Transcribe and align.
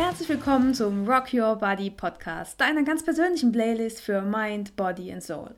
herzlich 0.00 0.30
willkommen 0.30 0.72
zum 0.72 1.06
Rock 1.06 1.34
Your 1.34 1.56
Body 1.56 1.90
Podcast, 1.90 2.58
deiner 2.58 2.84
ganz 2.84 3.02
persönlichen 3.02 3.52
Playlist 3.52 4.00
für 4.00 4.22
Mind, 4.22 4.74
Body 4.74 5.12
and 5.12 5.22
Soul. 5.22 5.54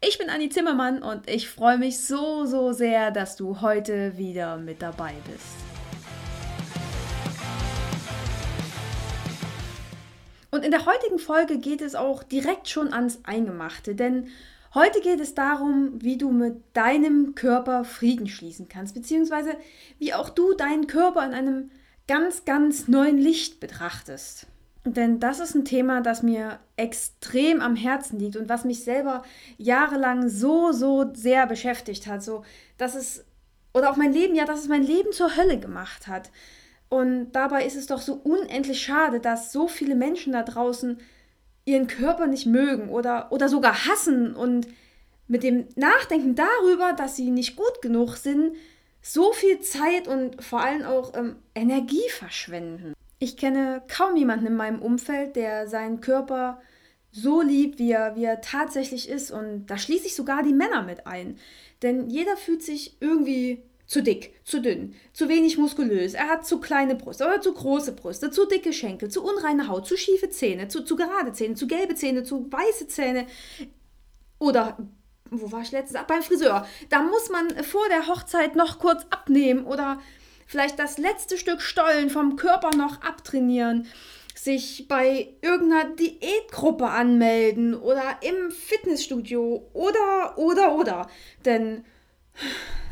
Ich 0.00 0.16
bin 0.16 0.30
Anni 0.30 0.48
Zimmermann 0.48 1.02
und 1.02 1.28
ich 1.28 1.48
freue 1.48 1.76
mich 1.76 1.98
so, 1.98 2.46
so 2.46 2.70
sehr, 2.70 3.10
dass 3.10 3.34
du 3.34 3.60
heute 3.60 4.16
wieder 4.16 4.58
mit 4.58 4.80
dabei 4.80 5.12
bist. 5.28 5.56
Und 10.52 10.64
in 10.64 10.70
der 10.70 10.86
heutigen 10.86 11.18
Folge 11.18 11.58
geht 11.58 11.82
es 11.82 11.96
auch 11.96 12.22
direkt 12.22 12.68
schon 12.68 12.92
ans 12.92 13.18
Eingemachte, 13.24 13.96
denn 13.96 14.28
heute 14.72 15.00
geht 15.00 15.18
es 15.18 15.34
darum, 15.34 16.00
wie 16.00 16.16
du 16.16 16.30
mit 16.30 16.62
deinem 16.74 17.34
Körper 17.34 17.82
Frieden 17.82 18.28
schließen 18.28 18.68
kannst, 18.68 18.94
beziehungsweise 18.94 19.56
wie 19.98 20.14
auch 20.14 20.28
du 20.30 20.54
deinen 20.54 20.86
Körper 20.86 21.26
in 21.26 21.34
einem 21.34 21.70
ganz, 22.10 22.44
ganz 22.44 22.88
neuen 22.88 23.18
Licht 23.18 23.60
betrachtest. 23.60 24.48
Denn 24.84 25.20
das 25.20 25.38
ist 25.38 25.54
ein 25.54 25.64
Thema, 25.64 26.00
das 26.00 26.24
mir 26.24 26.58
extrem 26.74 27.60
am 27.60 27.76
Herzen 27.76 28.18
liegt 28.18 28.34
und 28.34 28.48
was 28.48 28.64
mich 28.64 28.82
selber 28.82 29.22
jahrelang 29.58 30.28
so, 30.28 30.72
so 30.72 31.08
sehr 31.14 31.46
beschäftigt 31.46 32.08
hat. 32.08 32.24
So, 32.24 32.42
dass 32.78 32.96
es, 32.96 33.24
oder 33.74 33.90
auch 33.90 33.96
mein 33.96 34.12
Leben, 34.12 34.34
ja, 34.34 34.44
dass 34.44 34.58
es 34.58 34.66
mein 34.66 34.82
Leben 34.82 35.12
zur 35.12 35.36
Hölle 35.36 35.60
gemacht 35.60 36.08
hat. 36.08 36.32
Und 36.88 37.30
dabei 37.30 37.64
ist 37.64 37.76
es 37.76 37.86
doch 37.86 38.00
so 38.00 38.14
unendlich 38.14 38.82
schade, 38.82 39.20
dass 39.20 39.52
so 39.52 39.68
viele 39.68 39.94
Menschen 39.94 40.32
da 40.32 40.42
draußen 40.42 40.98
ihren 41.64 41.86
Körper 41.86 42.26
nicht 42.26 42.46
mögen 42.46 42.88
oder, 42.88 43.30
oder 43.30 43.48
sogar 43.48 43.86
hassen 43.86 44.34
und 44.34 44.66
mit 45.28 45.44
dem 45.44 45.68
Nachdenken 45.76 46.34
darüber, 46.34 46.92
dass 46.92 47.14
sie 47.14 47.30
nicht 47.30 47.54
gut 47.54 47.80
genug 47.80 48.16
sind, 48.16 48.56
so 49.02 49.32
viel 49.32 49.60
Zeit 49.60 50.08
und 50.08 50.42
vor 50.42 50.60
allem 50.60 50.82
auch 50.82 51.14
ähm, 51.14 51.36
Energie 51.54 52.08
verschwenden. 52.10 52.94
Ich 53.18 53.36
kenne 53.36 53.82
kaum 53.88 54.16
jemanden 54.16 54.46
in 54.46 54.56
meinem 54.56 54.80
Umfeld, 54.80 55.36
der 55.36 55.68
seinen 55.68 56.00
Körper 56.00 56.60
so 57.12 57.42
liebt, 57.42 57.78
wie 57.78 57.92
er, 57.92 58.16
wie 58.16 58.24
er 58.24 58.40
tatsächlich 58.40 59.08
ist. 59.08 59.30
Und 59.30 59.66
da 59.66 59.76
schließe 59.76 60.06
ich 60.06 60.14
sogar 60.14 60.42
die 60.42 60.54
Männer 60.54 60.82
mit 60.82 61.06
ein. 61.06 61.38
Denn 61.82 62.08
jeder 62.08 62.36
fühlt 62.36 62.62
sich 62.62 62.96
irgendwie 63.00 63.62
zu 63.86 64.02
dick, 64.02 64.34
zu 64.44 64.62
dünn, 64.62 64.94
zu 65.12 65.28
wenig 65.28 65.58
muskulös. 65.58 66.14
Er 66.14 66.28
hat 66.28 66.46
zu 66.46 66.60
kleine 66.60 66.94
Brüste 66.94 67.24
oder 67.26 67.40
zu 67.40 67.52
große 67.52 67.92
Brüste, 67.92 68.30
zu 68.30 68.46
dicke 68.46 68.72
Schenkel, 68.72 69.10
zu 69.10 69.24
unreine 69.24 69.66
Haut, 69.66 69.86
zu 69.86 69.96
schiefe 69.96 70.30
Zähne, 70.30 70.68
zu, 70.68 70.84
zu 70.84 70.94
gerade 70.94 71.32
Zähne, 71.32 71.54
zu 71.56 71.66
gelbe 71.66 71.96
Zähne, 71.96 72.22
zu 72.22 72.50
weiße 72.52 72.86
Zähne. 72.86 73.26
Oder 74.38 74.78
wo 75.30 75.52
war 75.52 75.62
ich 75.62 75.70
letztens? 75.70 76.00
Ach, 76.02 76.06
beim 76.06 76.22
Friseur. 76.22 76.66
Da 76.88 77.02
muss 77.02 77.30
man 77.30 77.62
vor 77.64 77.88
der 77.88 78.06
Hochzeit 78.06 78.56
noch 78.56 78.78
kurz 78.78 79.06
abnehmen 79.10 79.64
oder 79.64 80.00
vielleicht 80.46 80.78
das 80.78 80.98
letzte 80.98 81.38
Stück 81.38 81.62
Stollen 81.62 82.10
vom 82.10 82.36
Körper 82.36 82.70
noch 82.76 83.02
abtrainieren, 83.02 83.86
sich 84.34 84.86
bei 84.88 85.28
irgendeiner 85.42 85.90
Diätgruppe 85.94 86.86
anmelden 86.86 87.74
oder 87.74 88.18
im 88.22 88.50
Fitnessstudio 88.50 89.68
oder, 89.72 90.34
oder, 90.36 90.74
oder. 90.74 91.10
Denn 91.44 91.84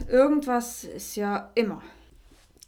irgendwas 0.09 0.85
ist 0.85 1.17
ja 1.17 1.51
immer. 1.55 1.83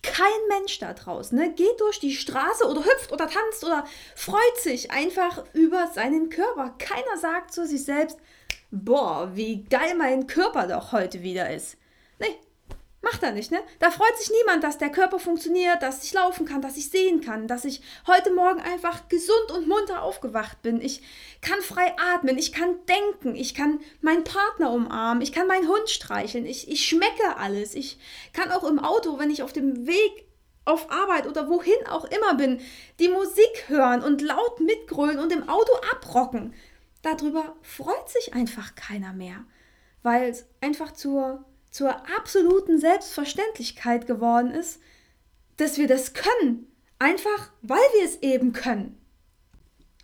Kein 0.03 0.49
Mensch 0.49 0.79
da 0.79 0.95
draußen 0.95 1.39
ne, 1.39 1.53
geht 1.53 1.79
durch 1.79 2.01
die 2.01 2.15
Straße 2.15 2.67
oder 2.67 2.83
hüpft 2.85 3.13
oder 3.13 3.29
tanzt 3.29 3.63
oder 3.65 3.85
freut 4.17 4.57
sich 4.57 4.91
einfach 4.91 5.45
über 5.53 5.89
seinen 5.95 6.31
Körper. 6.31 6.75
Keiner 6.79 7.19
sagt 7.19 7.53
zu 7.53 7.67
sich 7.67 7.85
selbst, 7.85 8.19
boah, 8.71 9.31
wie 9.35 9.65
geil 9.65 9.95
mein 9.97 10.27
Körper 10.27 10.67
doch 10.67 10.93
heute 10.93 11.23
wieder 11.23 11.53
ist. 11.53 11.77
Nee, 12.19 12.39
macht 13.03 13.23
er 13.23 13.33
nicht, 13.33 13.51
ne? 13.51 13.59
Da 13.79 13.91
freut 13.91 14.17
sich 14.19 14.31
niemand, 14.31 14.63
dass 14.63 14.79
der 14.79 14.91
Körper 14.91 15.19
funktioniert, 15.19 15.83
dass 15.83 16.05
ich 16.05 16.13
laufen 16.13 16.47
kann, 16.47 16.63
dass 16.63 16.77
ich 16.77 16.91
sehen 16.91 17.21
kann, 17.21 17.49
dass 17.49 17.65
ich 17.65 17.83
heute 18.07 18.33
Morgen 18.33 18.61
einfach 18.61 19.09
gesund 19.09 19.51
und 19.53 19.67
munter 19.67 20.03
aufgewacht 20.03 20.63
bin. 20.63 20.81
Ich 20.81 21.03
kann 21.41 21.61
frei 21.61 21.95
atmen, 22.15 22.39
ich 22.39 22.53
kann 22.53 22.77
denken, 22.87 23.35
ich 23.35 23.55
kann 23.55 23.81
meinen 24.01 24.25
Partner 24.25 24.71
umarmen, 24.71 25.23
ich 25.23 25.33
kann 25.33 25.47
meinen 25.47 25.69
Hund 25.69 25.89
streicheln, 25.89 26.47
ich, 26.47 26.71
ich 26.71 26.87
schmecke 26.87 27.37
alles. 27.39 27.75
Ich 27.75 27.99
kann 28.33 28.53
auch 28.53 28.65
im 28.65 28.79
Auto, 28.79 29.19
wenn 29.19 29.31
ich 29.31 29.43
auf 29.43 29.53
dem 29.53 29.87
Weg 29.87 30.27
auf 30.67 30.91
Arbeit 30.91 31.27
oder 31.27 31.49
wohin 31.49 31.87
auch 31.89 32.05
immer 32.05 32.35
bin, 32.35 32.61
die 33.01 33.09
Musik 33.09 33.65
hören 33.69 34.03
und 34.03 34.21
laut 34.21 34.61
mitgrölen 34.61 35.19
und 35.19 35.33
im 35.33 35.49
Auto 35.49 35.73
abrocken 35.91 36.55
darüber 37.03 37.57
freut 37.63 38.09
sich 38.09 38.35
einfach 38.35 38.75
keiner 38.75 39.13
mehr, 39.13 39.45
weil 40.03 40.31
es 40.31 40.47
einfach 40.61 40.93
zur, 40.93 41.45
zur 41.71 41.91
absoluten 42.17 42.79
Selbstverständlichkeit 42.79 44.07
geworden 44.07 44.51
ist, 44.51 44.81
dass 45.57 45.79
wir 45.79 45.87
das 45.87 46.15
können, 46.15 46.71
einfach 46.99 47.51
weil 47.63 47.79
wir 47.95 48.05
es 48.05 48.17
eben 48.23 48.53
können. 48.53 48.97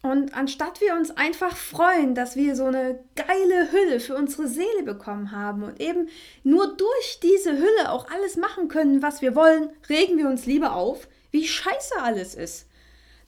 Und 0.02 0.34
anstatt 0.34 0.80
wir 0.80 0.94
uns 0.94 1.10
einfach 1.10 1.56
freuen, 1.56 2.14
dass 2.14 2.36
wir 2.36 2.54
so 2.54 2.66
eine 2.66 3.02
geile 3.16 3.72
Hülle 3.72 3.98
für 3.98 4.14
unsere 4.14 4.46
Seele 4.46 4.84
bekommen 4.84 5.32
haben 5.32 5.64
und 5.64 5.80
eben 5.80 6.08
nur 6.44 6.76
durch 6.76 7.18
diese 7.22 7.52
Hülle 7.58 7.90
auch 7.90 8.08
alles 8.10 8.36
machen 8.36 8.68
können, 8.68 9.02
was 9.02 9.20
wir 9.20 9.34
wollen, 9.34 9.70
regen 9.88 10.16
wir 10.16 10.28
uns 10.28 10.46
lieber 10.46 10.74
auf, 10.74 11.08
wie 11.32 11.46
scheiße 11.46 12.00
alles 12.00 12.34
ist. 12.36 12.68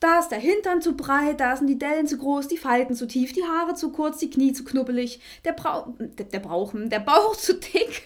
Da 0.01 0.21
ist 0.21 0.29
der 0.29 0.39
Hintern 0.39 0.81
zu 0.81 0.97
breit, 0.97 1.41
da 1.41 1.57
sind 1.57 1.67
die 1.67 1.79
Dellen 1.79 2.07
zu 2.07 2.19
groß, 2.19 2.47
die 2.47 2.57
Falten 2.57 2.95
zu 2.95 3.07
tief, 3.07 3.33
die 3.33 3.45
Haare 3.45 3.75
zu 3.75 3.91
kurz, 3.91 4.19
die 4.19 4.31
Knie 4.31 4.53
zu 4.53 4.63
knubbelig, 4.63 5.21
der, 5.45 5.53
Brau 5.53 5.95
der, 5.99 6.27
der 6.27 6.39
Brauchen, 6.39 6.89
der 6.89 7.01
Bauch 7.01 7.35
zu 7.37 7.55
dick, 7.55 8.05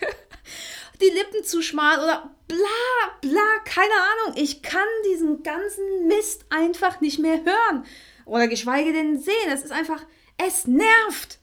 die 1.03 1.11
Lippen 1.11 1.45
zu 1.45 1.61
schmal 1.61 1.99
oder 1.99 2.35
bla 2.49 3.21
bla, 3.21 3.59
keine 3.65 3.93
Ahnung. 3.93 4.43
Ich 4.43 4.63
kann 4.63 4.81
diesen 5.11 5.43
ganzen 5.43 6.07
Mist 6.07 6.47
einfach 6.49 7.01
nicht 7.03 7.19
mehr 7.19 7.45
hören 7.45 7.85
oder 8.25 8.49
geschweige 8.49 8.93
denn 8.93 9.19
sehen. 9.19 9.51
Es 9.53 9.63
ist 9.63 9.73
einfach, 9.73 10.03
es 10.39 10.67
nervt. 10.67 11.41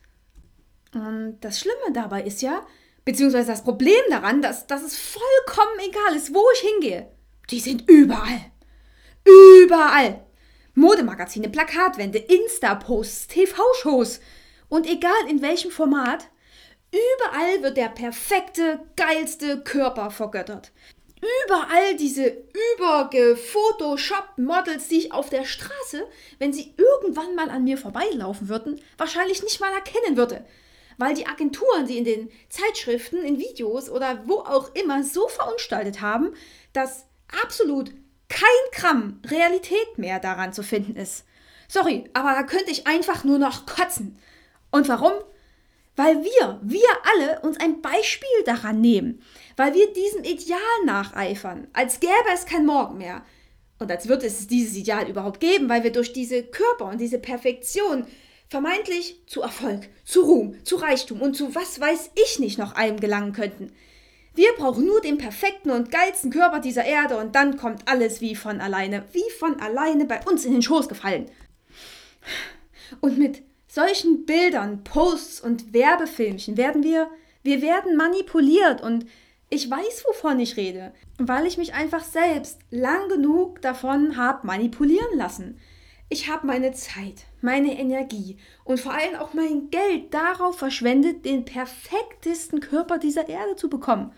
Und 0.94 1.38
das 1.40 1.60
Schlimme 1.60 1.92
dabei 1.92 2.22
ist 2.22 2.42
ja, 2.42 2.66
beziehungsweise 3.04 3.48
das 3.48 3.62
Problem 3.62 4.02
daran, 4.08 4.42
dass, 4.42 4.66
dass 4.66 4.82
es 4.82 4.98
vollkommen 4.98 5.78
egal 5.88 6.16
ist, 6.16 6.34
wo 6.34 6.42
ich 6.54 6.60
hingehe. 6.60 7.10
Die 7.50 7.60
sind 7.60 7.88
überall. 7.88 8.50
Überall. 9.24 10.24
Modemagazine, 10.80 11.50
Plakatwände, 11.50 12.18
Insta-Posts, 12.18 13.28
TV-Shows. 13.28 14.20
Und 14.70 14.88
egal 14.88 15.28
in 15.28 15.42
welchem 15.42 15.70
Format, 15.70 16.28
überall 16.90 17.62
wird 17.62 17.76
der 17.76 17.90
perfekte, 17.90 18.80
geilste 18.96 19.60
Körper 19.60 20.10
vergöttert. 20.10 20.72
Überall 21.44 21.96
diese 21.96 22.34
übergefotoshoppten 22.78 24.46
Models, 24.46 24.88
die 24.88 25.00
ich 25.00 25.12
auf 25.12 25.28
der 25.28 25.44
Straße, 25.44 26.06
wenn 26.38 26.54
sie 26.54 26.74
irgendwann 26.78 27.34
mal 27.34 27.50
an 27.50 27.64
mir 27.64 27.76
vorbeilaufen 27.76 28.48
würden, 28.48 28.80
wahrscheinlich 28.96 29.42
nicht 29.42 29.60
mal 29.60 29.72
erkennen 29.74 30.16
würde. 30.16 30.46
Weil 30.96 31.12
die 31.12 31.26
Agenturen 31.26 31.86
sie 31.86 31.98
in 31.98 32.04
den 32.04 32.30
Zeitschriften, 32.48 33.22
in 33.22 33.38
Videos 33.38 33.90
oder 33.90 34.22
wo 34.26 34.36
auch 34.38 34.74
immer 34.74 35.04
so 35.04 35.28
verunstaltet 35.28 36.00
haben, 36.00 36.32
dass 36.72 37.04
absolut 37.42 37.92
kein 38.30 38.40
Gramm 38.72 39.20
Realität 39.26 39.98
mehr 39.98 40.18
daran 40.20 40.54
zu 40.54 40.62
finden 40.62 40.96
ist. 40.96 41.24
Sorry, 41.68 42.04
aber 42.14 42.32
da 42.32 42.42
könnte 42.44 42.70
ich 42.70 42.86
einfach 42.86 43.24
nur 43.24 43.38
noch 43.38 43.66
kotzen. 43.66 44.18
Und 44.70 44.88
warum? 44.88 45.12
Weil 45.96 46.24
wir, 46.24 46.58
wir 46.62 46.88
alle 47.12 47.40
uns 47.40 47.60
ein 47.60 47.82
Beispiel 47.82 48.28
daran 48.46 48.80
nehmen, 48.80 49.22
weil 49.56 49.74
wir 49.74 49.92
diesem 49.92 50.24
Ideal 50.24 50.58
nacheifern, 50.86 51.68
als 51.74 52.00
gäbe 52.00 52.14
es 52.32 52.46
kein 52.46 52.64
Morgen 52.64 52.96
mehr. 52.98 53.22
Und 53.78 53.90
als 53.90 54.08
würde 54.08 54.26
es 54.26 54.46
dieses 54.46 54.76
Ideal 54.76 55.08
überhaupt 55.08 55.40
geben, 55.40 55.68
weil 55.68 55.84
wir 55.84 55.92
durch 55.92 56.12
diese 56.12 56.42
Körper 56.42 56.86
und 56.86 56.98
diese 56.98 57.18
Perfektion 57.18 58.06
vermeintlich 58.48 59.22
zu 59.26 59.42
Erfolg, 59.42 59.88
zu 60.04 60.22
Ruhm, 60.22 60.64
zu 60.64 60.76
Reichtum 60.76 61.20
und 61.20 61.34
zu 61.34 61.54
was 61.54 61.80
weiß 61.80 62.10
ich 62.26 62.38
nicht 62.38 62.58
noch 62.58 62.74
allem 62.74 62.98
gelangen 63.00 63.32
könnten. 63.32 63.72
Wir 64.34 64.52
brauchen 64.56 64.86
nur 64.86 65.00
den 65.00 65.18
perfekten 65.18 65.70
und 65.70 65.90
geilsten 65.90 66.30
Körper 66.30 66.60
dieser 66.60 66.84
Erde 66.84 67.16
und 67.16 67.34
dann 67.34 67.56
kommt 67.56 67.88
alles 67.88 68.20
wie 68.20 68.36
von 68.36 68.60
alleine, 68.60 69.04
wie 69.12 69.30
von 69.38 69.60
alleine 69.60 70.04
bei 70.04 70.20
uns 70.24 70.44
in 70.44 70.52
den 70.52 70.62
Schoß 70.62 70.88
gefallen. 70.88 71.26
Und 73.00 73.18
mit 73.18 73.42
solchen 73.66 74.26
Bildern, 74.26 74.84
Posts 74.84 75.40
und 75.40 75.72
Werbefilmchen 75.72 76.56
werden 76.56 76.82
wir, 76.82 77.08
wir 77.42 77.62
werden 77.62 77.96
manipuliert 77.96 78.82
und 78.82 79.06
ich 79.48 79.68
weiß, 79.68 80.04
wovon 80.06 80.38
ich 80.38 80.56
rede, 80.56 80.92
weil 81.18 81.46
ich 81.46 81.58
mich 81.58 81.74
einfach 81.74 82.04
selbst 82.04 82.60
lang 82.70 83.08
genug 83.08 83.60
davon 83.62 84.16
habe 84.16 84.46
manipulieren 84.46 85.16
lassen. 85.16 85.58
Ich 86.12 86.28
habe 86.28 86.44
meine 86.44 86.72
Zeit, 86.72 87.26
meine 87.40 87.78
Energie 87.78 88.36
und 88.64 88.80
vor 88.80 88.92
allem 88.92 89.14
auch 89.14 89.32
mein 89.32 89.70
Geld 89.70 90.12
darauf 90.12 90.58
verschwendet, 90.58 91.24
den 91.24 91.44
perfektesten 91.44 92.58
Körper 92.58 92.98
dieser 92.98 93.28
Erde 93.28 93.54
zu 93.54 93.70
bekommen. 93.70 94.12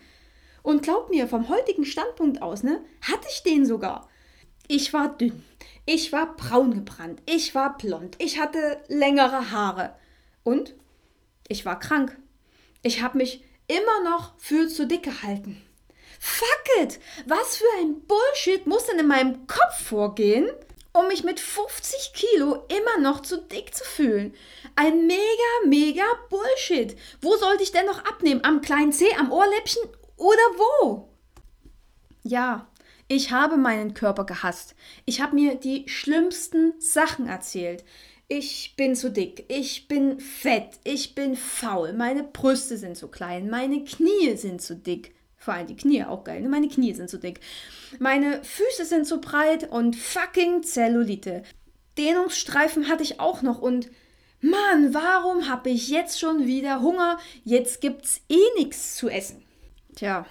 Und 0.62 0.82
glaub 0.82 1.10
mir, 1.10 1.28
vom 1.28 1.50
heutigen 1.50 1.84
Standpunkt 1.84 2.40
aus, 2.40 2.62
ne, 2.62 2.82
hatte 3.02 3.28
ich 3.30 3.42
den 3.42 3.66
sogar. 3.66 4.08
Ich 4.68 4.94
war 4.94 5.14
dünn, 5.18 5.44
ich 5.84 6.12
war 6.12 6.34
braun 6.34 6.72
gebrannt, 6.72 7.20
ich 7.26 7.54
war 7.54 7.76
blond, 7.76 8.16
ich 8.18 8.40
hatte 8.40 8.80
längere 8.88 9.50
Haare 9.50 9.94
und 10.44 10.74
ich 11.46 11.66
war 11.66 11.78
krank. 11.78 12.16
Ich 12.82 13.02
habe 13.02 13.18
mich 13.18 13.44
immer 13.68 14.10
noch 14.10 14.32
für 14.38 14.66
zu 14.66 14.86
dick 14.86 15.02
gehalten. 15.02 15.60
Fuck 16.18 16.64
it! 16.82 17.00
Was 17.26 17.58
für 17.58 17.80
ein 17.80 18.00
Bullshit 18.06 18.66
muss 18.66 18.86
denn 18.86 18.98
in 18.98 19.08
meinem 19.08 19.46
Kopf 19.46 19.84
vorgehen, 19.84 20.48
um 20.92 21.08
mich 21.08 21.24
mit 21.24 21.40
50 21.40 22.12
Kilo 22.12 22.66
immer 22.68 23.00
noch 23.00 23.20
zu 23.20 23.40
dick 23.40 23.74
zu 23.74 23.84
fühlen. 23.84 24.34
Ein 24.76 25.06
mega, 25.06 25.66
mega 25.66 26.04
Bullshit. 26.28 26.96
Wo 27.20 27.36
sollte 27.36 27.62
ich 27.62 27.72
denn 27.72 27.86
noch 27.86 28.04
abnehmen? 28.04 28.44
Am 28.44 28.60
kleinen 28.60 28.92
Zeh, 28.92 29.14
am 29.18 29.32
Ohrläppchen 29.32 29.82
oder 30.16 30.42
wo? 30.56 31.08
Ja, 32.22 32.68
ich 33.08 33.30
habe 33.30 33.56
meinen 33.56 33.94
Körper 33.94 34.24
gehasst. 34.24 34.74
Ich 35.04 35.20
habe 35.20 35.34
mir 35.34 35.56
die 35.56 35.88
schlimmsten 35.88 36.74
Sachen 36.78 37.26
erzählt. 37.26 37.84
Ich 38.28 38.74
bin 38.76 38.96
zu 38.96 39.10
dick, 39.10 39.44
ich 39.48 39.88
bin 39.88 40.18
fett, 40.18 40.80
ich 40.84 41.14
bin 41.14 41.36
faul, 41.36 41.92
meine 41.92 42.22
Brüste 42.22 42.78
sind 42.78 42.96
zu 42.96 43.08
klein, 43.08 43.50
meine 43.50 43.84
Knie 43.84 44.36
sind 44.36 44.62
zu 44.62 44.74
dick. 44.74 45.14
Vor 45.42 45.54
allem 45.54 45.66
die 45.66 45.74
Knie 45.74 46.04
auch 46.04 46.22
geil, 46.22 46.40
ne? 46.40 46.48
meine 46.48 46.68
Knie 46.68 46.94
sind 46.94 47.10
zu 47.10 47.18
dick. 47.18 47.40
Meine 47.98 48.44
Füße 48.44 48.84
sind 48.84 49.08
zu 49.08 49.20
breit 49.20 49.68
und 49.72 49.96
fucking 49.96 50.62
Zellulite. 50.62 51.42
Dehnungsstreifen 51.98 52.88
hatte 52.88 53.02
ich 53.02 53.18
auch 53.18 53.42
noch 53.42 53.60
und 53.60 53.90
Mann, 54.40 54.94
warum 54.94 55.48
habe 55.48 55.70
ich 55.70 55.88
jetzt 55.88 56.20
schon 56.20 56.46
wieder 56.46 56.80
Hunger? 56.80 57.18
Jetzt 57.42 57.80
gibt's 57.80 58.20
eh 58.28 58.38
nichts 58.56 58.94
zu 58.94 59.08
essen. 59.08 59.42
Tja, 59.96 60.26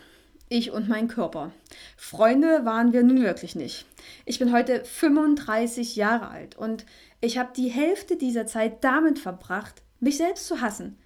ich 0.47 0.71
und 0.71 0.87
mein 0.87 1.09
Körper. 1.09 1.51
Freunde 1.97 2.63
waren 2.63 2.93
wir 2.93 3.03
nun 3.03 3.21
wirklich 3.21 3.53
nicht. 3.55 3.85
Ich 4.25 4.39
bin 4.39 4.53
heute 4.53 4.85
35 4.85 5.97
Jahre 5.97 6.29
alt 6.29 6.57
und 6.57 6.85
ich 7.19 7.37
habe 7.37 7.51
die 7.53 7.67
Hälfte 7.67 8.15
dieser 8.15 8.45
Zeit 8.45 8.81
damit 8.85 9.19
verbracht, 9.19 9.81
mich 9.99 10.15
selbst 10.15 10.47
zu 10.47 10.61
hassen. 10.61 10.97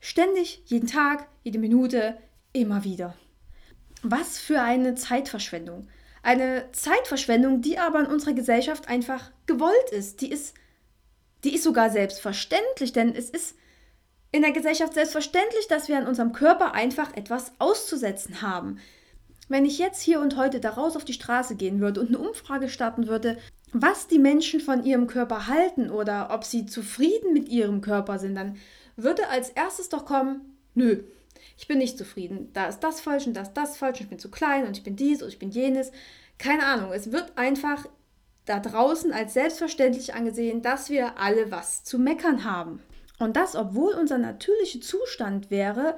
Ständig, 0.00 0.62
jeden 0.66 0.88
Tag, 0.88 1.28
jede 1.44 1.60
Minute, 1.60 2.18
immer 2.52 2.84
wieder. 2.84 3.14
Was 4.02 4.38
für 4.38 4.60
eine 4.60 4.94
Zeitverschwendung. 4.94 5.88
Eine 6.22 6.70
Zeitverschwendung, 6.72 7.62
die 7.62 7.78
aber 7.78 8.00
in 8.00 8.06
unserer 8.06 8.34
Gesellschaft 8.34 8.88
einfach 8.88 9.30
gewollt 9.46 9.90
ist. 9.90 10.20
Die 10.20 10.30
ist, 10.30 10.54
die 11.44 11.54
ist 11.54 11.64
sogar 11.64 11.90
selbstverständlich, 11.90 12.92
denn 12.92 13.14
es 13.14 13.30
ist 13.30 13.56
in 14.30 14.42
der 14.42 14.52
Gesellschaft 14.52 14.94
selbstverständlich, 14.94 15.68
dass 15.68 15.88
wir 15.88 15.98
an 15.98 16.06
unserem 16.06 16.32
Körper 16.32 16.72
einfach 16.72 17.16
etwas 17.16 17.52
auszusetzen 17.58 18.42
haben. 18.42 18.78
Wenn 19.48 19.66
ich 19.66 19.78
jetzt 19.78 20.00
hier 20.00 20.20
und 20.20 20.36
heute 20.36 20.60
daraus 20.60 20.96
auf 20.96 21.04
die 21.04 21.12
Straße 21.12 21.56
gehen 21.56 21.80
würde 21.80 22.00
und 22.00 22.08
eine 22.08 22.18
Umfrage 22.18 22.68
starten 22.68 23.06
würde, 23.06 23.36
was 23.72 24.06
die 24.06 24.18
Menschen 24.18 24.60
von 24.60 24.84
ihrem 24.84 25.06
Körper 25.06 25.46
halten 25.46 25.90
oder 25.90 26.30
ob 26.32 26.44
sie 26.44 26.66
zufrieden 26.66 27.32
mit 27.32 27.48
ihrem 27.48 27.80
Körper 27.80 28.18
sind, 28.18 28.34
dann 28.34 28.56
würde 28.96 29.28
als 29.28 29.50
erstes 29.50 29.88
doch 29.88 30.04
kommen, 30.04 30.56
nö, 30.74 31.02
ich 31.56 31.68
bin 31.68 31.78
nicht 31.78 31.98
zufrieden. 31.98 32.50
Da 32.52 32.66
ist 32.66 32.80
das 32.80 33.00
falsch 33.00 33.26
und 33.26 33.34
da 33.34 33.42
ist 33.42 33.54
das 33.54 33.76
falsch 33.76 33.98
und 33.98 34.04
ich 34.04 34.10
bin 34.10 34.18
zu 34.18 34.30
klein 34.30 34.66
und 34.66 34.76
ich 34.76 34.84
bin 34.84 34.96
dies 34.96 35.22
und 35.22 35.28
ich 35.28 35.38
bin 35.38 35.50
jenes. 35.50 35.92
Keine 36.38 36.64
Ahnung, 36.64 36.92
es 36.92 37.12
wird 37.12 37.36
einfach 37.36 37.86
da 38.44 38.58
draußen 38.58 39.12
als 39.12 39.34
selbstverständlich 39.34 40.14
angesehen, 40.14 40.62
dass 40.62 40.90
wir 40.90 41.18
alle 41.18 41.50
was 41.50 41.84
zu 41.84 41.98
meckern 41.98 42.44
haben. 42.44 42.82
Und 43.18 43.36
das, 43.36 43.54
obwohl 43.54 43.94
unser 43.94 44.18
natürlicher 44.18 44.80
Zustand 44.80 45.50
wäre, 45.50 45.96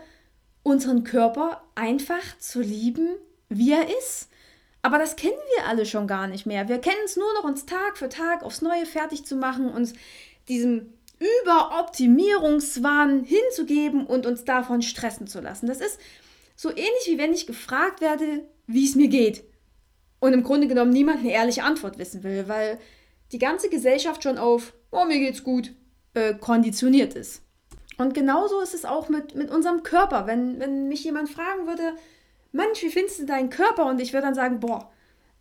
unseren 0.62 1.04
Körper 1.04 1.62
einfach 1.74 2.38
zu 2.38 2.60
lieben, 2.60 3.16
wie 3.48 3.72
er 3.72 3.88
ist. 3.98 4.28
Aber 4.82 4.98
das 4.98 5.16
kennen 5.16 5.32
wir 5.56 5.66
alle 5.66 5.86
schon 5.86 6.06
gar 6.06 6.26
nicht 6.26 6.44
mehr. 6.44 6.68
Wir 6.68 6.78
kennen 6.78 7.00
es 7.06 7.16
nur 7.16 7.32
noch, 7.34 7.44
uns 7.44 7.64
Tag 7.64 7.96
für 7.96 8.10
Tag 8.10 8.42
aufs 8.42 8.60
Neue 8.60 8.84
fertig 8.84 9.24
zu 9.24 9.36
machen, 9.36 9.70
uns 9.70 9.94
diesem 10.48 10.92
Überoptimierungswahn 11.42 13.24
hinzugeben 13.24 14.06
und 14.06 14.26
uns 14.26 14.44
davon 14.44 14.82
stressen 14.82 15.26
zu 15.26 15.40
lassen. 15.40 15.66
Das 15.66 15.80
ist 15.80 15.98
so 16.56 16.70
ähnlich 16.70 17.06
wie 17.06 17.18
wenn 17.18 17.32
ich 17.32 17.46
gefragt 17.46 18.00
werde, 18.00 18.46
wie 18.66 18.84
es 18.84 18.94
mir 18.94 19.08
geht. 19.08 19.44
Und 20.20 20.32
im 20.32 20.42
Grunde 20.42 20.68
genommen 20.68 20.92
niemand 20.92 21.20
eine 21.20 21.32
ehrliche 21.32 21.64
Antwort 21.64 21.98
wissen 21.98 22.22
will, 22.22 22.48
weil 22.48 22.78
die 23.32 23.38
ganze 23.38 23.68
Gesellschaft 23.68 24.22
schon 24.22 24.38
auf, 24.38 24.72
oh, 24.90 25.04
mir 25.04 25.18
geht's 25.18 25.44
gut, 25.44 25.74
äh, 26.14 26.34
konditioniert 26.34 27.14
ist. 27.14 27.42
Und 27.98 28.14
genauso 28.14 28.60
ist 28.60 28.74
es 28.74 28.84
auch 28.84 29.08
mit, 29.08 29.34
mit 29.34 29.50
unserem 29.50 29.82
Körper. 29.82 30.26
Wenn, 30.26 30.58
wenn 30.60 30.88
mich 30.88 31.04
jemand 31.04 31.30
fragen 31.30 31.66
würde, 31.66 31.94
Mensch, 32.52 32.82
wie 32.82 32.90
findest 32.90 33.20
du 33.20 33.26
deinen 33.26 33.50
Körper? 33.50 33.86
Und 33.86 34.00
ich 34.00 34.12
würde 34.12 34.26
dann 34.26 34.34
sagen, 34.34 34.60
boah, 34.60 34.90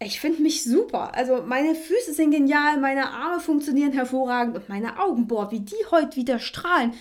ich 0.06 0.20
finde 0.20 0.42
mich 0.42 0.64
super. 0.64 1.16
Also 1.16 1.44
meine 1.46 1.76
Füße 1.76 2.14
sind 2.14 2.32
genial, 2.32 2.80
meine 2.80 3.10
Arme 3.10 3.40
funktionieren 3.40 3.92
hervorragend 3.92 4.56
und 4.56 4.70
meine 4.70 5.00
Augen, 5.00 5.28
boah, 5.28 5.52
wie 5.52 5.60
die 5.60 5.86
heute 5.92 6.16
wieder 6.16 6.40
strahlen. 6.40 6.94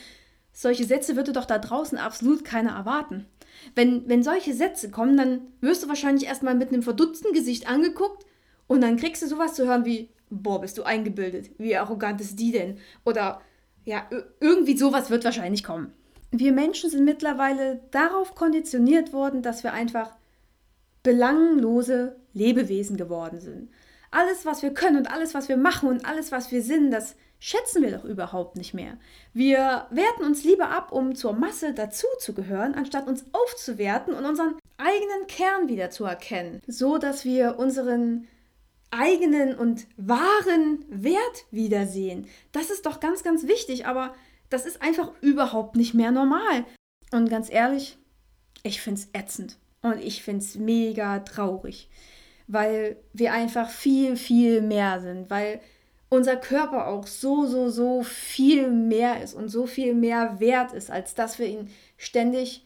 Solche 0.52 0.84
Sätze 0.84 1.16
würde 1.16 1.32
doch 1.32 1.44
da 1.44 1.58
draußen 1.58 1.98
absolut 1.98 2.44
keiner 2.44 2.72
erwarten. 2.72 3.26
Wenn, 3.74 4.08
wenn 4.08 4.22
solche 4.22 4.54
Sätze 4.54 4.90
kommen, 4.90 5.16
dann 5.16 5.40
wirst 5.60 5.82
du 5.82 5.88
wahrscheinlich 5.88 6.26
erstmal 6.26 6.54
mit 6.54 6.68
einem 6.68 6.82
verdutzten 6.82 7.32
Gesicht 7.32 7.68
angeguckt 7.68 8.26
und 8.66 8.80
dann 8.80 8.96
kriegst 8.96 9.22
du 9.22 9.26
sowas 9.26 9.54
zu 9.54 9.66
hören 9.66 9.84
wie, 9.84 10.10
boah, 10.30 10.60
bist 10.60 10.78
du 10.78 10.82
eingebildet, 10.82 11.50
wie 11.58 11.76
arrogant 11.76 12.20
ist 12.20 12.38
die 12.38 12.52
denn? 12.52 12.78
Oder 13.04 13.40
ja, 13.84 14.08
irgendwie 14.40 14.76
sowas 14.76 15.10
wird 15.10 15.24
wahrscheinlich 15.24 15.64
kommen. 15.64 15.92
Wir 16.30 16.52
Menschen 16.52 16.88
sind 16.88 17.04
mittlerweile 17.04 17.80
darauf 17.90 18.34
konditioniert 18.34 19.12
worden, 19.12 19.42
dass 19.42 19.64
wir 19.64 19.72
einfach 19.72 20.16
belanglose 21.02 22.16
Lebewesen 22.32 22.96
geworden 22.96 23.40
sind. 23.40 23.70
Alles, 24.10 24.44
was 24.44 24.62
wir 24.62 24.74
können 24.74 24.98
und 24.98 25.10
alles, 25.10 25.34
was 25.34 25.48
wir 25.48 25.56
machen 25.56 25.88
und 25.88 26.04
alles, 26.04 26.32
was 26.32 26.52
wir 26.52 26.62
sind, 26.62 26.90
das 26.90 27.16
schätzen 27.40 27.82
wir 27.82 27.90
doch 27.90 28.04
überhaupt 28.04 28.56
nicht 28.56 28.72
mehr. 28.72 28.98
Wir 29.32 29.86
werten 29.90 30.22
uns 30.22 30.44
lieber 30.44 30.68
ab, 30.70 30.92
um 30.92 31.14
zur 31.14 31.32
Masse 31.32 31.72
dazuzugehören, 31.72 32.74
anstatt 32.74 33.08
uns 33.08 33.24
aufzuwerten 33.32 34.14
und 34.14 34.24
unseren 34.24 34.54
eigenen 34.76 35.26
Kern 35.26 35.68
wieder 35.68 35.90
zu 35.90 36.04
erkennen, 36.04 36.60
so 36.66 36.98
dass 36.98 37.24
wir 37.24 37.58
unseren 37.58 38.28
eigenen 38.90 39.56
und 39.56 39.86
wahren 39.96 40.84
Wert 40.88 41.46
wiedersehen. 41.50 42.26
Das 42.52 42.70
ist 42.70 42.86
doch 42.86 43.00
ganz, 43.00 43.24
ganz 43.24 43.48
wichtig, 43.48 43.86
aber 43.86 44.14
das 44.50 44.66
ist 44.66 44.82
einfach 44.82 45.10
überhaupt 45.20 45.76
nicht 45.76 45.94
mehr 45.94 46.12
normal. 46.12 46.64
Und 47.10 47.28
ganz 47.28 47.50
ehrlich, 47.50 47.98
ich 48.62 48.80
finde 48.80 49.00
es 49.00 49.08
ätzend. 49.18 49.58
Und 49.82 50.00
ich 50.00 50.22
finde 50.22 50.44
es 50.44 50.54
mega 50.54 51.18
traurig, 51.20 51.88
weil 52.46 52.96
wir 53.12 53.32
einfach 53.32 53.68
viel, 53.68 54.16
viel 54.16 54.62
mehr 54.62 55.00
sind, 55.00 55.28
weil 55.28 55.60
unser 56.08 56.36
Körper 56.36 56.88
auch 56.88 57.06
so, 57.06 57.46
so, 57.46 57.68
so 57.70 58.02
viel 58.02 58.70
mehr 58.70 59.22
ist 59.22 59.34
und 59.34 59.48
so 59.48 59.66
viel 59.66 59.94
mehr 59.94 60.38
wert 60.40 60.72
ist, 60.72 60.90
als 60.90 61.14
dass 61.14 61.38
wir 61.38 61.46
ihn 61.46 61.70
ständig 61.96 62.64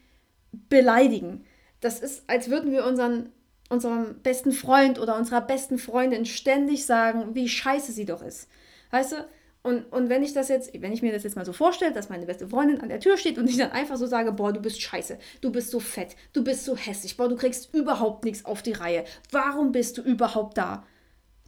beleidigen. 0.69 1.45
Das 1.79 1.99
ist, 1.99 2.29
als 2.29 2.49
würden 2.49 2.71
wir 2.71 2.85
unseren, 2.85 3.29
unserem 3.69 4.19
besten 4.21 4.51
Freund 4.51 4.99
oder 4.99 5.17
unserer 5.17 5.41
besten 5.41 5.77
Freundin 5.77 6.25
ständig 6.25 6.85
sagen, 6.85 7.35
wie 7.35 7.47
scheiße 7.47 7.91
sie 7.91 8.05
doch 8.05 8.21
ist. 8.21 8.49
Weißt 8.91 9.13
du, 9.13 9.27
und, 9.67 9.83
und 9.91 10.09
wenn 10.09 10.23
ich 10.23 10.33
das 10.33 10.47
jetzt, 10.47 10.71
wenn 10.81 10.93
ich 10.93 11.01
mir 11.01 11.11
das 11.11 11.23
jetzt 11.23 11.35
mal 11.35 11.45
so 11.45 11.51
vorstelle, 11.51 11.91
dass 11.91 12.07
meine 12.09 12.25
beste 12.25 12.47
Freundin 12.47 12.79
an 12.79 12.87
der 12.87 13.01
Tür 13.01 13.17
steht 13.17 13.37
und 13.37 13.49
ich 13.49 13.57
dann 13.57 13.71
einfach 13.71 13.97
so 13.97 14.07
sage, 14.07 14.31
boah, 14.31 14.53
du 14.53 14.61
bist 14.61 14.81
scheiße, 14.81 15.19
du 15.41 15.51
bist 15.51 15.71
so 15.71 15.81
fett, 15.81 16.15
du 16.31 16.43
bist 16.43 16.63
so 16.63 16.77
hässlich, 16.77 17.17
boah, 17.17 17.27
du 17.27 17.35
kriegst 17.35 17.73
überhaupt 17.73 18.23
nichts 18.23 18.45
auf 18.45 18.61
die 18.61 18.71
Reihe. 18.71 19.03
Warum 19.31 19.73
bist 19.73 19.97
du 19.97 20.01
überhaupt 20.01 20.57
da? 20.57 20.85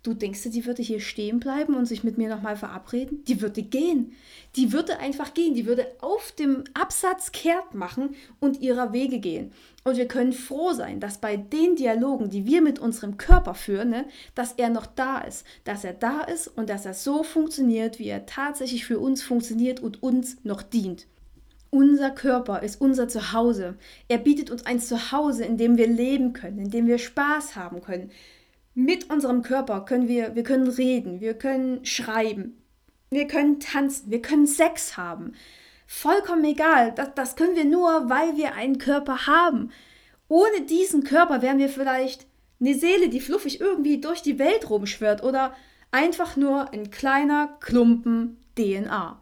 Du 0.02 0.14
denkst, 0.14 0.44
die 0.44 0.66
würde 0.66 0.82
hier 0.82 1.02
stehen 1.02 1.42
bleiben 1.42 1.76
und 1.76 1.86
sich 1.86 2.06
mit 2.06 2.18
mir 2.18 2.30
nochmal 2.30 2.56
verabreden? 2.56 3.24
Die 3.26 3.42
würde 3.42 3.62
gehen. 3.62 4.14
Die 4.56 4.72
würde 4.72 5.00
einfach 5.00 5.34
gehen. 5.34 5.56
Die 5.56 5.66
würde 5.66 5.88
auf 6.00 6.32
dem 6.32 6.64
Absatz 6.74 7.34
kehrt 7.34 7.74
machen 7.74 8.16
und 8.40 8.62
ihrer 8.62 8.94
Wege 8.94 9.20
gehen. 9.20 9.52
Und 9.84 9.98
wir 9.98 10.08
können 10.08 10.32
froh 10.32 10.72
sein, 10.72 11.02
dass 11.02 11.18
bei 11.18 11.36
den 11.36 11.76
Dialogen, 11.76 12.30
die 12.30 12.46
wir 12.46 12.62
mit 12.62 12.80
unserem 12.80 13.18
Körper 13.18 13.56
führen, 13.56 13.90
ne, 13.90 14.06
dass 14.36 14.54
er 14.54 14.70
noch 14.70 14.86
da 14.86 15.20
ist. 15.20 15.46
Dass 15.66 15.84
er 15.84 15.94
da 15.94 16.22
ist 16.22 16.48
und 16.48 16.70
dass 16.70 16.86
er 16.86 16.94
so 16.94 17.24
funktioniert, 17.24 18.00
wie 18.00 18.08
er 18.08 18.26
tatsächlich 18.26 18.86
für 18.86 19.00
uns 19.00 19.22
funktioniert 19.22 19.82
und 19.82 20.02
uns 20.02 20.38
noch 20.44 20.62
dient. 20.62 21.08
Unser 21.72 22.10
Körper 22.10 22.64
ist 22.64 22.80
unser 22.80 23.10
Zuhause. 23.10 23.76
Er 24.08 24.18
bietet 24.18 24.50
uns 24.50 24.66
ein 24.66 24.80
Zuhause, 24.80 25.44
in 25.44 25.58
dem 25.58 25.78
wir 25.78 25.88
leben 25.88 26.34
können, 26.34 26.58
in 26.58 26.72
dem 26.72 26.88
wir 26.88 26.98
Spaß 26.98 27.58
haben 27.58 27.82
können 27.82 28.12
mit 28.86 29.10
unserem 29.10 29.42
Körper 29.42 29.82
können 29.82 30.08
wir, 30.08 30.36
wir 30.36 30.44
können 30.44 30.68
reden, 30.68 31.20
wir 31.20 31.34
können 31.34 31.86
schreiben, 31.86 32.62
wir 33.10 33.28
können 33.28 33.60
tanzen, 33.60 34.10
wir 34.10 34.22
können 34.22 34.48
Sex 34.48 34.96
haben. 34.96 35.34
Vollkommen 35.86 36.46
egal, 36.46 36.94
das, 36.94 37.10
das 37.16 37.36
können 37.36 37.56
wir 37.56 37.66
nur, 37.66 38.10
weil 38.10 38.38
wir 38.38 38.54
einen 38.54 38.78
Körper 38.78 39.28
haben. 39.28 39.72
Ohne 40.28 40.62
diesen 40.62 41.04
Körper 41.04 41.42
wären 41.42 41.58
wir 41.58 41.70
vielleicht 41.70 42.26
eine 42.62 42.76
Seele, 42.76 43.10
die 43.10 43.20
fluffig 43.20 43.60
irgendwie 43.60 44.00
durch 44.00 44.22
die 44.22 44.40
Welt 44.40 44.70
rumschwirrt 44.70 45.24
oder 45.24 45.56
einfach 45.92 46.38
nur 46.38 46.72
ein 46.72 46.90
kleiner 46.90 47.58
Klumpen 47.60 48.38
DNA. 48.58 49.22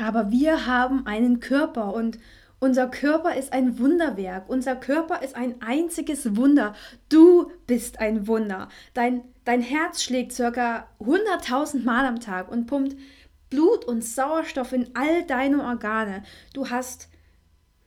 Aber 0.00 0.30
wir 0.30 0.66
haben 0.66 1.06
einen 1.06 1.40
Körper 1.40 1.94
und 1.94 2.18
unser 2.62 2.86
Körper 2.86 3.34
ist 3.34 3.52
ein 3.52 3.80
Wunderwerk. 3.80 4.48
Unser 4.48 4.76
Körper 4.76 5.20
ist 5.20 5.34
ein 5.34 5.60
einziges 5.60 6.36
Wunder. 6.36 6.76
Du 7.08 7.50
bist 7.66 7.98
ein 7.98 8.28
Wunder. 8.28 8.68
Dein, 8.94 9.22
dein 9.44 9.62
Herz 9.62 10.00
schlägt 10.00 10.32
circa 10.32 10.86
100.000 11.00 11.82
Mal 11.82 12.06
am 12.06 12.20
Tag 12.20 12.52
und 12.52 12.66
pumpt 12.66 12.96
Blut 13.50 13.84
und 13.84 14.04
Sauerstoff 14.04 14.72
in 14.72 14.90
all 14.94 15.24
deine 15.24 15.64
Organe. 15.64 16.22
Du 16.54 16.70
hast 16.70 17.08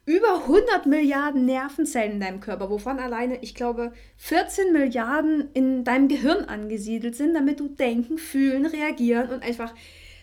über 0.06 0.42
100 0.42 0.88
Milliarden 0.88 1.46
Nervenzellen 1.46 2.12
in 2.12 2.20
deinem 2.20 2.40
Körper, 2.42 2.70
wovon 2.70 3.00
alleine, 3.00 3.42
ich 3.42 3.56
glaube, 3.56 3.94
14 4.18 4.74
Milliarden 4.74 5.52
in 5.54 5.86
deinem 5.86 6.10
Gehirn 6.10 6.50
angesiedelt 6.50 7.16
sind, 7.16 7.34
damit 7.34 7.62
du 7.62 7.70
denken, 7.70 8.18
fühlen, 8.18 8.66
reagieren 8.66 9.30
und 9.30 9.42
einfach 9.42 9.74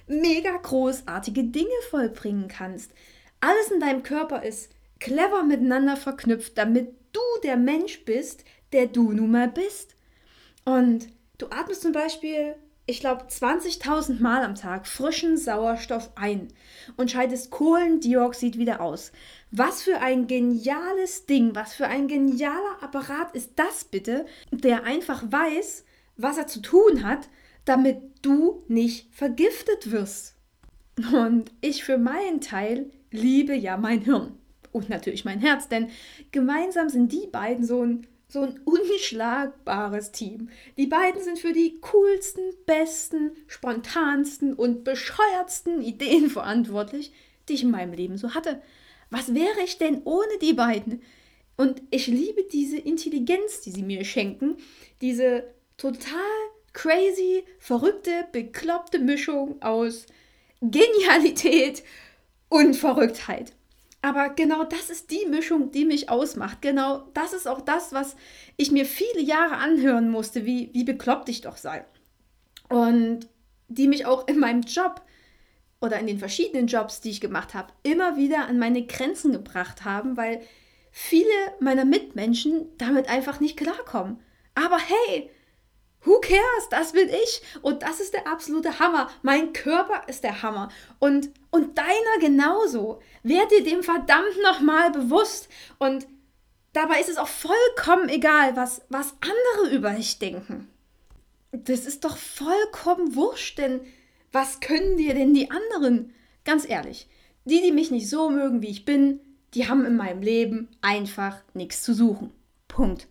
mega 0.06 0.54
großartige 0.59 1.44
Dinge 1.44 1.68
vollbringen 1.88 2.49
kannst. 2.49 2.92
Alles 3.43 3.73
in 3.73 3.81
deinem 3.81 4.05
Körper 4.05 4.45
ist 4.45 4.71
clever 5.01 5.43
miteinander 5.43 5.97
verknüpft, 5.97 6.57
damit 6.57 6.95
du 7.13 7.21
der 7.43 7.57
Mensch 7.57 8.05
bist, 8.05 8.45
der 8.73 8.87
du 8.87 9.11
nun 9.11 9.33
mal 9.33 9.49
bist. 9.49 9.97
Und 10.65 11.09
du 11.39 11.47
atmest 11.47 11.83
zum 11.83 11.91
Beispiel, 11.91 12.55
ich 12.87 13.01
glaube, 13.01 13.25
20.000 13.25 14.23
Mal 14.23 14.45
am 14.45 14.55
Tag 14.55 14.87
frischen 14.87 15.37
Sauerstoff 15.37 16.13
ein 16.15 16.53
und 16.97 17.11
scheidest 17.11 17.51
Kohlendioxid 17.51 18.59
wieder 18.59 18.81
aus. 18.81 19.11
Was 19.51 19.83
für 19.83 19.99
ein 19.99 20.29
geniales 20.29 21.27
Ding, 21.27 21.57
was 21.57 21.75
für 21.75 21.89
ein 21.89 22.07
genialer 22.07 22.81
Apparat 22.81 23.35
ist 23.35 23.55
das 23.57 23.83
bitte, 23.83 24.25
der 24.53 24.85
einfach 24.85 25.25
weiß, 25.27 25.85
was 26.17 26.39
er 26.39 26.47
zu 26.47 26.63
tun 26.63 27.03
hat, 27.03 27.29
damit 27.65 27.99
du 28.23 28.63
nicht 28.69 29.13
vergiftet 29.13 29.91
wirst. 29.91 30.37
Und 31.13 31.51
ich 31.61 31.83
für 31.83 31.99
meinen 31.99 32.41
Teil 32.41 32.87
liebe 33.12 33.54
ja 33.54 33.76
mein 33.76 34.00
Hirn 34.00 34.38
und 34.73 34.88
natürlich 34.88 35.25
mein 35.25 35.40
Herz, 35.40 35.69
denn 35.69 35.90
gemeinsam 36.31 36.88
sind 36.88 37.12
die 37.12 37.26
beiden 37.31 37.64
so 37.64 37.83
ein, 37.83 38.07
so 38.28 38.40
ein 38.40 38.61
unschlagbares 38.64 40.12
Team. 40.12 40.49
Die 40.76 40.87
beiden 40.87 41.23
sind 41.23 41.38
für 41.38 41.52
die 41.52 41.78
coolsten, 41.81 42.42
besten, 42.66 43.33
spontansten 43.47 44.54
und 44.54 44.85
bescheuertsten 44.85 45.83
Ideen 45.83 46.31
verantwortlich, 46.31 47.12
die 47.49 47.54
ich 47.54 47.62
in 47.62 47.71
meinem 47.71 47.92
Leben 47.92 48.16
so 48.16 48.35
hatte. 48.35 48.62
Was 49.11 49.35
wäre 49.35 49.61
ich 49.64 49.78
denn 49.78 50.00
ohne 50.04 50.38
die 50.40 50.54
beiden? 50.54 51.02
Und 51.57 51.83
ich 51.90 52.07
liebe 52.07 52.45
diese 52.45 52.78
Intelligenz, 52.78 53.61
die 53.61 53.71
sie 53.71 53.83
mir 53.83 54.04
schenken, 54.04 54.57
diese 55.02 55.45
total 55.76 56.16
crazy, 56.73 57.45
verrückte, 57.59 58.26
bekloppte 58.33 58.99
Mischung 58.99 59.61
aus 59.61 60.07
Genialität 60.62 61.83
und 62.52 62.75
Verrücktheit. 62.75 63.52
Aber 64.02 64.28
genau 64.28 64.64
das 64.64 64.90
ist 64.90 65.11
die 65.11 65.26
Mischung, 65.26 65.71
die 65.71 65.87
mich 65.87 66.11
ausmacht. 66.11 66.61
Genau 66.61 67.09
das 67.14 67.32
ist 67.32 67.49
auch 67.49 67.62
das, 67.62 67.92
was 67.92 68.14
ich 68.56 68.71
mir 68.71 68.85
viele 68.85 69.23
Jahre 69.23 69.56
anhören 69.56 70.11
musste, 70.11 70.44
wie, 70.44 70.68
wie 70.75 70.85
bekloppt 70.85 71.28
ich 71.30 71.40
doch 71.40 71.56
sei. 71.56 71.85
Und 72.68 73.28
die 73.68 73.88
mich 73.88 74.04
auch 74.04 74.28
in 74.28 74.38
meinem 74.38 74.62
Job 74.62 75.00
oder 75.80 75.99
in 75.99 76.06
den 76.06 76.18
verschiedenen 76.18 76.66
Jobs, 76.66 77.00
die 77.00 77.11
ich 77.11 77.21
gemacht 77.23 77.54
habe, 77.54 77.73
immer 77.85 78.16
wieder 78.16 78.47
an 78.49 78.59
meine 78.59 78.85
Grenzen 78.85 79.32
gebracht 79.32 79.85
haben, 79.85 80.16
weil 80.18 80.42
viele 80.90 81.30
meiner 81.61 81.87
Mitmenschen 81.87 82.66
damit 82.76 83.09
einfach 83.09 83.40
nicht 83.40 83.56
klarkommen. 83.56 84.18
Aber 84.54 84.78
hey, 84.78 85.30
Who 86.04 86.21
cares? 86.21 86.68
Das 86.71 86.92
bin 86.92 87.09
ich. 87.09 87.42
Und 87.62 87.82
das 87.82 88.00
ist 88.00 88.14
der 88.14 88.26
absolute 88.26 88.78
Hammer. 88.78 89.09
Mein 89.23 89.52
Körper 89.52 90.02
ist 90.09 90.25
der 90.25 90.42
Hammer. 90.42 90.68
Und, 90.99 91.30
und 91.50 91.78
deiner 91.78 92.18
genauso. 92.21 93.00
Werd 93.23 93.50
dir 93.52 93.62
dem 93.62 93.82
verdammt 93.82 94.42
nochmal 94.42 94.90
bewusst. 94.90 95.49
Und 95.78 96.06
dabei 96.73 97.00
ist 97.00 97.09
es 97.09 97.18
auch 97.18 97.28
vollkommen 97.28 98.09
egal, 98.09 98.56
was, 98.56 98.82
was 98.88 99.14
andere 99.21 99.75
über 99.75 99.90
dich 99.90 100.18
denken. 100.18 100.68
Das 101.52 101.87
ist 101.87 102.04
doch 102.04 102.16
vollkommen 102.16 103.14
wurscht, 103.14 103.59
denn 103.59 103.80
was 104.32 104.61
können 104.61 104.97
dir 104.97 105.14
denn 105.14 105.35
die 105.35 105.50
anderen? 105.50 106.14
Ganz 106.44 106.68
ehrlich, 106.68 107.09
die, 107.44 107.61
die 107.61 107.73
mich 107.73 107.90
nicht 107.90 108.09
so 108.09 108.30
mögen, 108.30 108.62
wie 108.62 108.71
ich 108.71 108.85
bin, 108.85 109.21
die 109.54 109.68
haben 109.68 109.85
in 109.85 109.97
meinem 109.97 110.23
Leben 110.23 110.68
einfach 110.80 111.42
nichts 111.52 111.82
zu 111.82 111.94
suchen. 111.94 112.32
Punkt. 112.68 113.06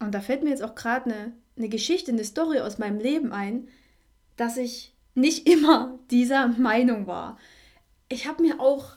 Und 0.00 0.14
da 0.14 0.20
fällt 0.20 0.42
mir 0.42 0.50
jetzt 0.50 0.62
auch 0.62 0.74
gerade 0.74 1.10
eine 1.10 1.32
eine 1.56 1.68
Geschichte, 1.68 2.12
eine 2.12 2.24
Story 2.24 2.60
aus 2.60 2.78
meinem 2.78 3.00
Leben 3.00 3.32
ein, 3.32 3.68
dass 4.36 4.56
ich 4.56 4.94
nicht 5.14 5.48
immer 5.52 5.98
dieser 6.10 6.48
Meinung 6.48 7.06
war. 7.06 7.38
Ich 8.08 8.26
habe 8.28 8.42
mir 8.42 8.60
auch 8.60 8.96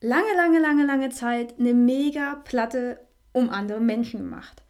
lange, 0.00 0.34
lange, 0.36 0.60
lange, 0.60 0.86
lange 0.86 1.10
Zeit 1.10 1.58
eine 1.58 1.74
mega 1.74 2.36
Platte 2.36 3.00
um 3.32 3.50
andere 3.50 3.80
Menschen 3.80 4.20
gemacht. 4.20 4.62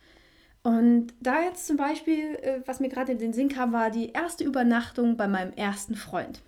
Und 0.63 1.15
da 1.21 1.43
jetzt 1.43 1.67
zum 1.67 1.77
Beispiel, 1.77 2.35
äh, 2.43 2.61
was 2.67 2.81
mir 2.81 2.89
gerade 2.89 3.13
in 3.13 3.19
den 3.19 3.33
Sinn 3.33 3.49
kam, 3.49 3.73
war 3.73 3.91
die 3.91 4.11
erste 4.13 4.45
Übernachtung 4.45 5.17
bei 5.17 5.29
meinem 5.29 5.53
ersten 5.53 5.95
Freund. 5.95 6.43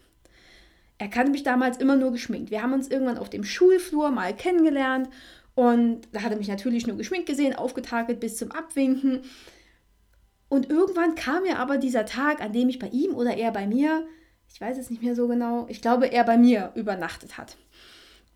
Er 0.98 1.08
kannte 1.08 1.30
mich 1.30 1.42
damals 1.42 1.78
immer 1.78 1.96
nur 1.96 2.12
geschminkt. 2.12 2.50
Wir 2.50 2.62
haben 2.62 2.74
uns 2.74 2.88
irgendwann 2.88 3.16
auf 3.16 3.30
dem 3.30 3.44
Schulflur 3.44 4.10
mal 4.10 4.36
kennengelernt 4.36 5.08
und 5.54 6.02
da 6.12 6.22
hat 6.22 6.32
er 6.32 6.38
mich 6.38 6.48
natürlich 6.48 6.86
nur 6.86 6.98
geschminkt 6.98 7.26
gesehen, 7.26 7.54
aufgetakelt 7.54 8.20
bis 8.20 8.36
zum 8.36 8.52
Abwinken. 8.52 9.22
Und 10.50 10.68
irgendwann 10.68 11.14
kam 11.14 11.46
ja 11.46 11.56
aber 11.56 11.78
dieser 11.78 12.04
Tag, 12.04 12.42
an 12.42 12.52
dem 12.52 12.68
ich 12.68 12.80
bei 12.80 12.88
ihm 12.88 13.14
oder 13.14 13.36
er 13.36 13.52
bei 13.52 13.68
mir, 13.68 14.04
ich 14.52 14.60
weiß 14.60 14.78
es 14.78 14.90
nicht 14.90 15.00
mehr 15.00 15.14
so 15.14 15.28
genau, 15.28 15.66
ich 15.68 15.80
glaube, 15.80 16.08
er 16.12 16.24
bei 16.24 16.36
mir 16.36 16.72
übernachtet 16.74 17.38
hat. 17.38 17.56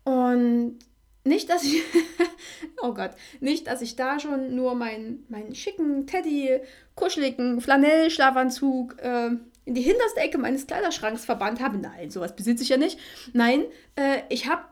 Und 0.05 0.79
nicht, 1.25 1.49
dass 1.49 1.65
ich, 1.65 1.83
oh 2.81 2.93
Gott, 2.93 3.11
nicht, 3.41 3.67
dass 3.67 3.81
ich 3.81 3.97
da 3.97 4.17
schon 4.17 4.55
nur 4.55 4.75
meinen, 4.75 5.25
meinen 5.27 5.55
schicken, 5.55 6.07
Teddy, 6.07 6.61
kuscheligen 6.95 7.59
Flanell-Schlafanzug 7.59 8.95
äh, 9.01 9.31
in 9.65 9.73
die 9.73 9.81
hinterste 9.81 10.21
Ecke 10.21 10.37
meines 10.37 10.67
Kleiderschranks 10.67 11.25
verbannt 11.25 11.59
habe. 11.59 11.77
Nein, 11.77 12.11
sowas 12.11 12.33
besitze 12.33 12.63
ich 12.63 12.69
ja 12.69 12.77
nicht. 12.77 12.97
Nein, 13.33 13.65
äh, 13.97 14.21
ich 14.29 14.47
habe 14.47 14.63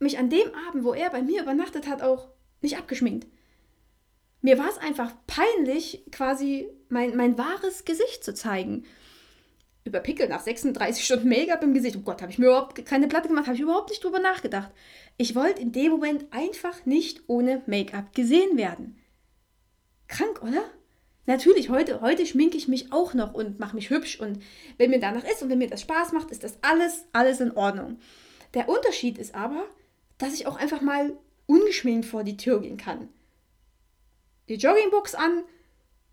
mich 0.00 0.18
an 0.18 0.30
dem 0.30 0.48
Abend, 0.68 0.82
wo 0.82 0.94
er 0.94 1.10
bei 1.10 1.22
mir 1.22 1.42
übernachtet 1.42 1.86
hat, 1.86 2.02
auch 2.02 2.26
nicht 2.60 2.76
abgeschminkt 2.76 3.28
mir 4.40 4.58
war 4.58 4.68
es 4.68 4.78
einfach 4.78 5.12
peinlich, 5.26 6.04
quasi 6.12 6.68
mein, 6.88 7.16
mein 7.16 7.36
wahres 7.38 7.84
Gesicht 7.84 8.22
zu 8.22 8.34
zeigen. 8.34 8.84
Über 9.84 10.00
Pickel 10.00 10.28
nach 10.28 10.40
36 10.40 11.04
Stunden 11.04 11.28
Make-up 11.28 11.62
im 11.62 11.74
Gesicht. 11.74 11.96
Oh 11.96 12.02
Gott, 12.02 12.22
habe 12.22 12.30
ich 12.30 12.38
mir 12.38 12.46
überhaupt 12.46 12.84
keine 12.84 13.08
Platte 13.08 13.28
gemacht, 13.28 13.46
habe 13.46 13.56
ich 13.56 13.62
überhaupt 13.62 13.90
nicht 13.90 14.04
drüber 14.04 14.20
nachgedacht. 14.20 14.70
Ich 15.16 15.34
wollte 15.34 15.62
in 15.62 15.72
dem 15.72 15.90
Moment 15.90 16.26
einfach 16.30 16.84
nicht 16.86 17.22
ohne 17.26 17.62
Make-up 17.66 18.14
gesehen 18.14 18.56
werden. 18.56 18.98
Krank, 20.06 20.42
oder? 20.42 20.62
Natürlich, 21.26 21.68
heute, 21.68 22.00
heute 22.00 22.24
schminke 22.24 22.56
ich 22.56 22.68
mich 22.68 22.92
auch 22.92 23.12
noch 23.14 23.34
und 23.34 23.58
mache 23.58 23.76
mich 23.76 23.90
hübsch 23.90 24.18
und 24.18 24.42
wenn 24.78 24.90
mir 24.90 25.00
danach 25.00 25.24
ist 25.24 25.42
und 25.42 25.50
wenn 25.50 25.58
mir 25.58 25.68
das 25.68 25.82
Spaß 25.82 26.12
macht, 26.12 26.30
ist 26.30 26.42
das 26.42 26.58
alles, 26.62 27.04
alles 27.12 27.40
in 27.40 27.54
Ordnung. 27.54 27.98
Der 28.54 28.68
Unterschied 28.68 29.18
ist 29.18 29.34
aber, 29.34 29.64
dass 30.16 30.32
ich 30.32 30.46
auch 30.46 30.56
einfach 30.56 30.80
mal 30.80 31.18
ungeschminkt 31.46 32.06
vor 32.06 32.24
die 32.24 32.38
Tür 32.38 32.62
gehen 32.62 32.78
kann 32.78 33.08
die 34.48 34.54
Joggingbox 34.54 35.14
an, 35.14 35.42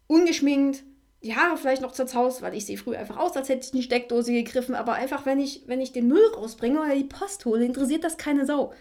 ungeschminkt, 0.08 0.84
die 1.24 1.36
Haare 1.36 1.58
vielleicht 1.58 1.82
noch 1.82 1.92
zerzaust, 1.92 2.42
weil 2.42 2.54
ich 2.54 2.65
sehe 2.65 2.77
früher 2.77 3.00
einfach 3.00 3.18
aus, 3.18 3.36
als 3.36 3.50
hätte 3.50 3.65
ich 3.65 3.74
in 3.74 3.80
die 3.80 3.84
Steckdose 3.84 4.32
gegriffen, 4.32 4.75
aber 4.75 4.94
einfach, 4.94 5.25
wenn 5.25 5.39
ich, 5.39 5.63
wenn 5.65 5.82
ich 5.82 5.92
den 5.92 6.08
Müll 6.08 6.25
rausbringe 6.36 6.80
oder 6.80 6.96
die 6.96 7.04
Post 7.04 7.46
hole, 7.46 7.65
interessiert 7.65 8.04
das 8.04 8.18
keine 8.18 8.46
Sau. 8.46 8.74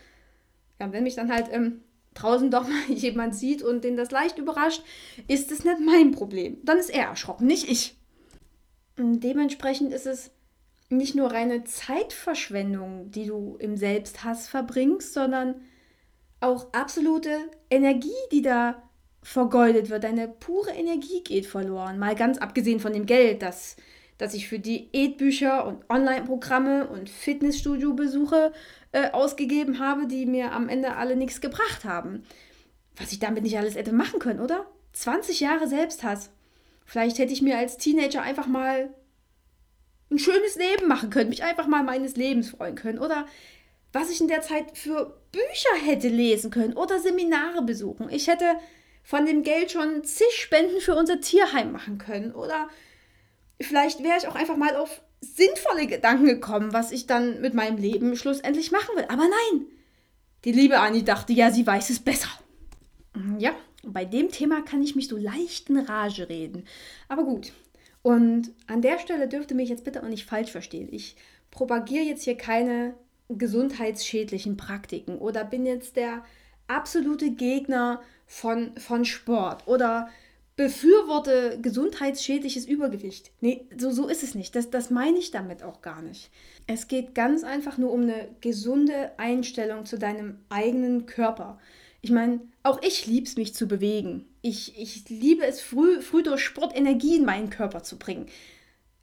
Ja, 0.78 0.92
wenn 0.92 1.04
mich 1.04 1.14
dann 1.14 1.32
halt 1.32 1.46
ähm, 1.50 1.80
draußen 2.12 2.50
doch 2.50 2.68
mal 2.68 2.94
jemand 2.94 3.34
sieht 3.34 3.62
und 3.62 3.84
den 3.84 3.96
das 3.96 4.10
leicht 4.10 4.38
überrascht, 4.38 4.82
ist 5.26 5.50
es 5.52 5.64
nicht 5.64 5.80
mein 5.80 6.10
Problem. 6.12 6.58
Dann 6.64 6.78
ist 6.78 6.90
er 6.90 7.06
erschrocken, 7.06 7.46
nicht 7.46 7.68
ich. 7.68 7.96
Und 8.98 9.20
dementsprechend 9.20 9.92
ist 9.92 10.06
es 10.06 10.30
nicht 10.90 11.14
nur 11.14 11.32
reine 11.32 11.64
Zeitverschwendung, 11.64 13.10
die 13.10 13.26
du 13.26 13.56
im 13.58 13.76
Selbsthass 13.76 14.48
verbringst, 14.48 15.14
sondern 15.14 15.62
auch 16.40 16.72
absolute 16.72 17.38
Energie, 17.70 18.10
die 18.30 18.42
da 18.42 18.82
vergeudet 19.24 19.88
wird. 19.88 20.04
Deine 20.04 20.28
pure 20.28 20.70
Energie 20.70 21.24
geht 21.24 21.46
verloren. 21.46 21.98
Mal 21.98 22.14
ganz 22.14 22.38
abgesehen 22.38 22.78
von 22.78 22.92
dem 22.92 23.06
Geld, 23.06 23.40
das, 23.42 23.76
das 24.18 24.34
ich 24.34 24.46
für 24.46 24.58
Diätbücher 24.58 25.66
und 25.66 25.88
Online-Programme 25.88 26.86
und 26.86 27.08
Fitnessstudio-Besuche 27.08 28.52
äh, 28.92 29.10
ausgegeben 29.10 29.80
habe, 29.80 30.06
die 30.06 30.26
mir 30.26 30.52
am 30.52 30.68
Ende 30.68 30.96
alle 30.96 31.16
nichts 31.16 31.40
gebracht 31.40 31.84
haben. 31.84 32.22
Was 32.96 33.12
ich 33.12 33.18
damit 33.18 33.42
nicht 33.42 33.58
alles 33.58 33.74
hätte 33.74 33.92
machen 33.92 34.20
können, 34.20 34.40
oder? 34.40 34.66
20 34.92 35.40
Jahre 35.40 35.66
Selbsthass. 35.66 36.30
Vielleicht 36.84 37.18
hätte 37.18 37.32
ich 37.32 37.40
mir 37.40 37.56
als 37.56 37.78
Teenager 37.78 38.20
einfach 38.20 38.46
mal 38.46 38.90
ein 40.10 40.18
schönes 40.18 40.56
Leben 40.56 40.86
machen 40.86 41.08
können, 41.08 41.30
mich 41.30 41.42
einfach 41.42 41.66
mal 41.66 41.82
meines 41.82 42.14
Lebens 42.14 42.50
freuen 42.50 42.74
können. 42.74 42.98
Oder 42.98 43.26
was 43.90 44.10
ich 44.10 44.20
in 44.20 44.28
der 44.28 44.42
Zeit 44.42 44.76
für 44.76 45.18
Bücher 45.32 45.86
hätte 45.86 46.08
lesen 46.08 46.50
können 46.50 46.74
oder 46.74 47.00
Seminare 47.00 47.62
besuchen. 47.62 48.10
Ich 48.10 48.28
hätte 48.28 48.44
von 49.04 49.26
dem 49.26 49.42
Geld 49.42 49.70
schon 49.70 50.02
zig 50.02 50.32
Spenden 50.32 50.80
für 50.80 50.96
unser 50.96 51.20
Tierheim 51.20 51.70
machen 51.70 51.98
können. 51.98 52.32
Oder 52.32 52.68
vielleicht 53.60 54.02
wäre 54.02 54.16
ich 54.18 54.26
auch 54.26 54.34
einfach 54.34 54.56
mal 54.56 54.74
auf 54.74 55.02
sinnvolle 55.20 55.86
Gedanken 55.86 56.26
gekommen, 56.26 56.72
was 56.72 56.90
ich 56.90 57.06
dann 57.06 57.40
mit 57.40 57.54
meinem 57.54 57.76
Leben 57.76 58.16
schlussendlich 58.16 58.72
machen 58.72 58.96
will. 58.96 59.04
Aber 59.08 59.22
nein, 59.22 59.66
die 60.44 60.52
liebe 60.52 60.80
Annie 60.80 61.02
dachte, 61.02 61.32
ja, 61.32 61.50
sie 61.50 61.66
weiß 61.66 61.90
es 61.90 62.00
besser. 62.00 62.28
Ja, 63.38 63.52
bei 63.84 64.04
dem 64.04 64.30
Thema 64.30 64.62
kann 64.62 64.82
ich 64.82 64.96
mich 64.96 65.08
so 65.08 65.16
leicht 65.16 65.70
in 65.70 65.78
Rage 65.78 66.28
reden. 66.28 66.64
Aber 67.08 67.24
gut. 67.24 67.52
Und 68.02 68.52
an 68.66 68.82
der 68.82 68.98
Stelle 68.98 69.28
dürfte 69.28 69.54
mich 69.54 69.68
jetzt 69.68 69.84
bitte 69.84 70.02
auch 70.02 70.08
nicht 70.08 70.26
falsch 70.26 70.50
verstehen. 70.50 70.88
Ich 70.90 71.16
propagiere 71.50 72.04
jetzt 72.04 72.24
hier 72.24 72.36
keine 72.36 72.94
gesundheitsschädlichen 73.28 74.56
Praktiken 74.56 75.18
oder 75.18 75.44
bin 75.44 75.64
jetzt 75.64 75.96
der 75.96 76.24
absolute 76.66 77.30
Gegner 77.30 78.02
von, 78.34 78.76
von 78.76 79.04
Sport 79.04 79.68
oder 79.68 80.08
befürworte 80.56 81.58
gesundheitsschädliches 81.62 82.66
Übergewicht. 82.66 83.30
Nee, 83.40 83.68
so, 83.76 83.92
so 83.92 84.08
ist 84.08 84.24
es 84.24 84.34
nicht. 84.34 84.56
Das, 84.56 84.70
das 84.70 84.90
meine 84.90 85.18
ich 85.18 85.30
damit 85.30 85.62
auch 85.62 85.82
gar 85.82 86.02
nicht. 86.02 86.30
Es 86.66 86.88
geht 86.88 87.14
ganz 87.14 87.44
einfach 87.44 87.78
nur 87.78 87.92
um 87.92 88.02
eine 88.02 88.28
gesunde 88.40 89.12
Einstellung 89.18 89.86
zu 89.86 89.98
deinem 89.98 90.38
eigenen 90.48 91.06
Körper. 91.06 91.60
Ich 92.02 92.10
meine, 92.10 92.40
auch 92.64 92.82
ich 92.82 93.06
liebe 93.06 93.26
es, 93.26 93.36
mich 93.36 93.54
zu 93.54 93.68
bewegen. 93.68 94.26
Ich, 94.42 94.76
ich 94.80 95.08
liebe 95.08 95.46
es, 95.46 95.60
früh, 95.60 96.02
früh 96.02 96.24
durch 96.24 96.42
Sport 96.42 96.76
Energie 96.76 97.16
in 97.16 97.24
meinen 97.24 97.50
Körper 97.50 97.84
zu 97.84 97.98
bringen. 97.98 98.26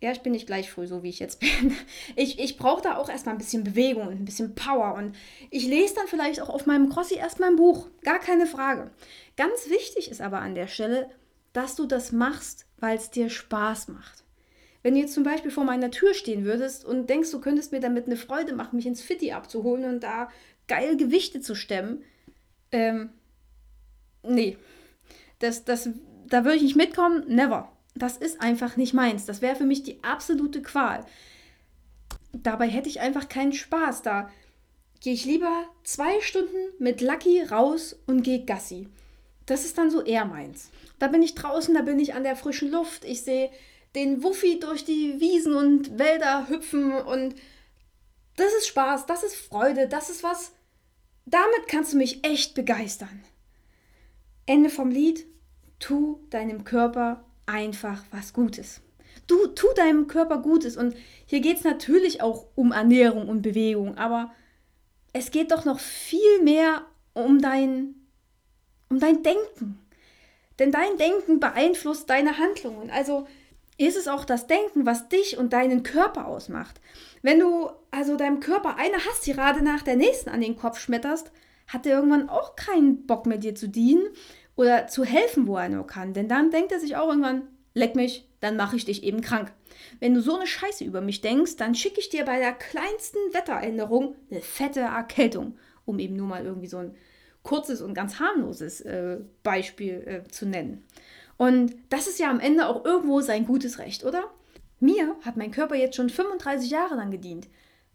Ja, 0.02 0.12
ich 0.12 0.22
bin 0.22 0.32
nicht 0.32 0.48
gleich 0.48 0.72
früh, 0.72 0.88
so 0.88 1.04
wie 1.04 1.10
ich 1.10 1.20
jetzt 1.20 1.40
bin. 1.40 1.76
Ich, 2.16 2.40
ich 2.40 2.58
brauche 2.58 2.82
da 2.82 2.98
auch 2.98 3.08
erstmal 3.08 3.36
ein 3.36 3.38
bisschen 3.38 3.64
Bewegung 3.64 4.08
und 4.08 4.20
ein 4.20 4.26
bisschen 4.26 4.56
Power. 4.56 4.96
Und 4.96 5.16
ich 5.52 5.68
lese 5.68 5.96
dann 5.96 6.08
vielleicht 6.08 6.42
auch 6.42 6.50
auf 6.50 6.66
meinem 6.66 6.90
Crossi 6.90 7.16
erstmal 7.16 7.50
ein 7.50 7.56
Buch. 7.56 7.88
Gar 8.02 8.20
keine 8.20 8.48
Frage. 8.48 8.90
Ganz 9.38 9.70
wichtig 9.70 10.10
ist 10.10 10.20
aber 10.20 10.40
an 10.40 10.56
der 10.56 10.68
Stelle, 10.68 11.10
dass 11.54 11.76
du 11.76 11.86
das 11.86 12.12
machst, 12.12 12.66
weil 12.80 12.98
es 12.98 13.12
dir 13.12 13.30
Spaß 13.30 13.90
macht. 13.90 14.24
Wenn 14.82 14.96
du 14.96 15.02
jetzt 15.02 15.14
zum 15.14 15.24
Beispiel 15.24 15.52
vor 15.52 15.66
meiner 15.66 15.92
Tür 15.92 16.16
stehen 16.16 16.46
würdest 16.46 16.84
und 16.84 17.08
denkst, 17.08 17.30
du 17.30 17.40
könntest 17.40 17.72
mir 17.72 17.80
damit 17.80 18.08
eine 18.08 18.18
Freude 18.18 18.56
machen, 18.56 18.78
mich 18.78 18.88
ins 18.88 19.04
Fitti 19.04 19.32
abzuholen 19.32 19.86
und 19.86 20.02
da 20.02 20.30
geil 20.68 20.98
Gewichte 20.98 21.42
zu 21.42 21.54
stemmen, 21.54 22.04
ähm, 22.72 23.12
nee, 24.24 24.58
das, 25.38 25.64
das, 25.64 25.90
da 26.28 26.44
würde 26.44 26.58
ich 26.58 26.64
nicht 26.64 26.76
mitkommen, 26.76 27.24
never. 27.28 27.72
Das 27.96 28.18
ist 28.18 28.42
einfach 28.42 28.78
nicht 28.78 28.94
meins. 28.94 29.26
Das 29.26 29.42
wäre 29.42 29.56
für 29.56 29.66
mich 29.66 29.84
die 29.84 30.04
absolute 30.04 30.62
Qual. 30.62 31.06
Dabei 32.34 32.68
hätte 32.68 32.90
ich 32.90 33.02
einfach 33.02 33.28
keinen 33.28 33.54
Spaß. 33.54 34.02
Da 34.02 34.30
gehe 35.02 35.14
ich 35.14 35.26
lieber 35.26 35.66
zwei 35.84 36.22
Stunden 36.22 36.58
mit 36.80 37.02
Lucky 37.02 37.42
raus 37.44 37.98
und 38.08 38.24
gehe 38.24 38.46
Gassi. 38.46 38.88
Das 39.46 39.66
ist 39.66 39.78
dann 39.78 39.92
so 39.92 40.02
eher 40.02 40.26
meins. 40.26 40.70
Da 41.00 41.08
bin 41.08 41.24
ich 41.24 41.36
draußen, 41.36 41.74
da 41.74 41.82
bin 41.82 42.00
ich 42.00 42.14
an 42.14 42.24
der 42.24 42.36
frischen 42.36 42.72
Luft. 42.72 43.04
Ich 43.06 43.24
sehe 43.24 43.50
den 43.96 44.24
Wuffi 44.24 44.60
durch 44.60 44.86
die 44.86 45.20
Wiesen 45.20 45.54
und 45.56 46.00
Wälder 46.00 46.48
hüpfen 46.48 46.94
und 46.94 47.36
das 48.38 48.54
ist 48.54 48.68
Spaß, 48.68 49.06
das 49.06 49.24
ist 49.24 49.36
Freude, 49.36 49.88
das 49.88 50.10
ist 50.10 50.24
was. 50.24 50.54
Damit 51.26 51.68
kannst 51.68 51.94
du 51.94 51.98
mich 51.98 52.26
echt 52.26 52.56
begeistern. 52.56 53.24
Ende 54.46 54.70
vom 54.70 54.90
Lied. 54.90 55.26
Tu 55.80 56.20
deinem 56.30 56.64
Körper 56.64 57.26
einfach 57.52 58.04
was 58.12 58.34
Gutes. 58.34 58.82
Du 59.28 59.48
tu 59.48 59.68
deinem 59.76 60.08
Körper 60.08 60.38
Gutes. 60.40 60.78
Und 60.78 60.96
hier 61.26 61.42
geht 61.42 61.58
es 61.58 61.64
natürlich 61.64 62.22
auch 62.22 62.48
um 62.56 62.72
Ernährung 62.72 63.30
und 63.30 63.42
Bewegung, 63.42 63.98
aber 63.98 64.32
es 65.14 65.32
geht 65.32 65.52
doch 65.52 65.66
noch 65.66 65.80
viel 65.80 66.42
mehr 66.44 66.86
um 67.14 67.42
dein, 67.42 67.96
um 68.90 69.00
dein 69.00 69.24
Denken. 69.24 69.80
Denn 70.60 70.72
dein 70.72 70.98
Denken 70.98 71.40
beeinflusst 71.40 72.10
deine 72.10 72.38
Handlungen. 72.38 72.90
Also 72.90 73.28
ist 73.78 73.98
es 73.98 74.08
auch 74.08 74.26
das 74.26 74.48
Denken, 74.48 74.86
was 74.86 75.10
dich 75.10 75.38
und 75.38 75.54
deinen 75.54 75.84
Körper 75.84 76.28
ausmacht. 76.28 76.80
Wenn 77.22 77.40
du 77.40 77.70
also 77.90 78.16
deinem 78.16 78.40
Körper 78.40 78.76
eine 78.78 78.98
Hasstirade 78.98 79.64
nach 79.64 79.82
der 79.82 79.96
nächsten 79.96 80.30
an 80.30 80.42
den 80.42 80.56
Kopf 80.56 80.80
schmetterst, 80.80 81.32
hat 81.68 81.86
er 81.86 81.96
irgendwann 81.96 82.30
auch 82.30 82.56
keinen 82.56 83.06
Bock 83.08 83.26
mehr 83.26 83.38
dir 83.38 83.56
zu 83.56 83.68
dienen 83.68 84.04
oder 84.56 84.88
zu 84.88 85.04
helfen, 85.04 85.48
wo 85.48 85.58
er 85.58 85.70
nur 85.70 85.88
kann. 85.88 86.14
Denn 86.14 86.28
dann 86.28 86.52
denkt 86.52 86.72
er 86.72 86.80
sich 86.80 86.96
auch 86.96 87.10
irgendwann, 87.10 87.44
leck 87.74 87.96
mich, 87.96 88.28
dann 88.40 88.58
mache 88.58 88.76
ich 88.76 88.86
dich 88.86 89.04
eben 89.04 89.22
krank. 89.22 89.52
Wenn 90.00 90.14
du 90.14 90.22
so 90.22 90.36
eine 90.36 90.48
Scheiße 90.48 90.84
über 90.84 91.02
mich 91.02 91.22
denkst, 91.22 91.56
dann 91.56 91.76
schicke 91.76 92.00
ich 92.00 92.10
dir 92.10 92.26
bei 92.26 92.40
der 92.40 92.54
kleinsten 92.54 93.20
Wetteränderung 93.34 94.16
eine 94.30 94.42
fette 94.42 94.82
Erkältung, 94.82 95.58
um 95.86 96.00
eben 96.00 96.16
nur 96.16 96.28
mal 96.28 96.46
irgendwie 96.46 96.68
so 96.68 96.78
ein 96.78 96.96
kurzes 97.44 97.82
und 97.82 97.94
ganz 97.94 98.20
harmloses 98.20 98.82
äh, 98.82 99.18
Beispiel 99.44 100.04
äh, 100.06 100.30
zu 100.30 100.46
nennen. 100.46 100.86
Und 101.38 101.74
das 101.90 102.08
ist 102.08 102.20
ja 102.20 102.30
am 102.30 102.40
Ende 102.40 102.68
auch 102.68 102.86
irgendwo 102.86 103.22
sein 103.22 103.48
gutes 103.48 103.80
Recht, 103.80 104.04
oder? 104.04 104.26
Mir 104.80 105.16
hat 105.24 105.38
mein 105.38 105.52
Körper 105.52 105.76
jetzt 105.76 105.96
schon 105.96 106.10
35 106.10 106.70
Jahre 106.70 106.96
lang 106.96 107.12
gedient. 107.12 107.48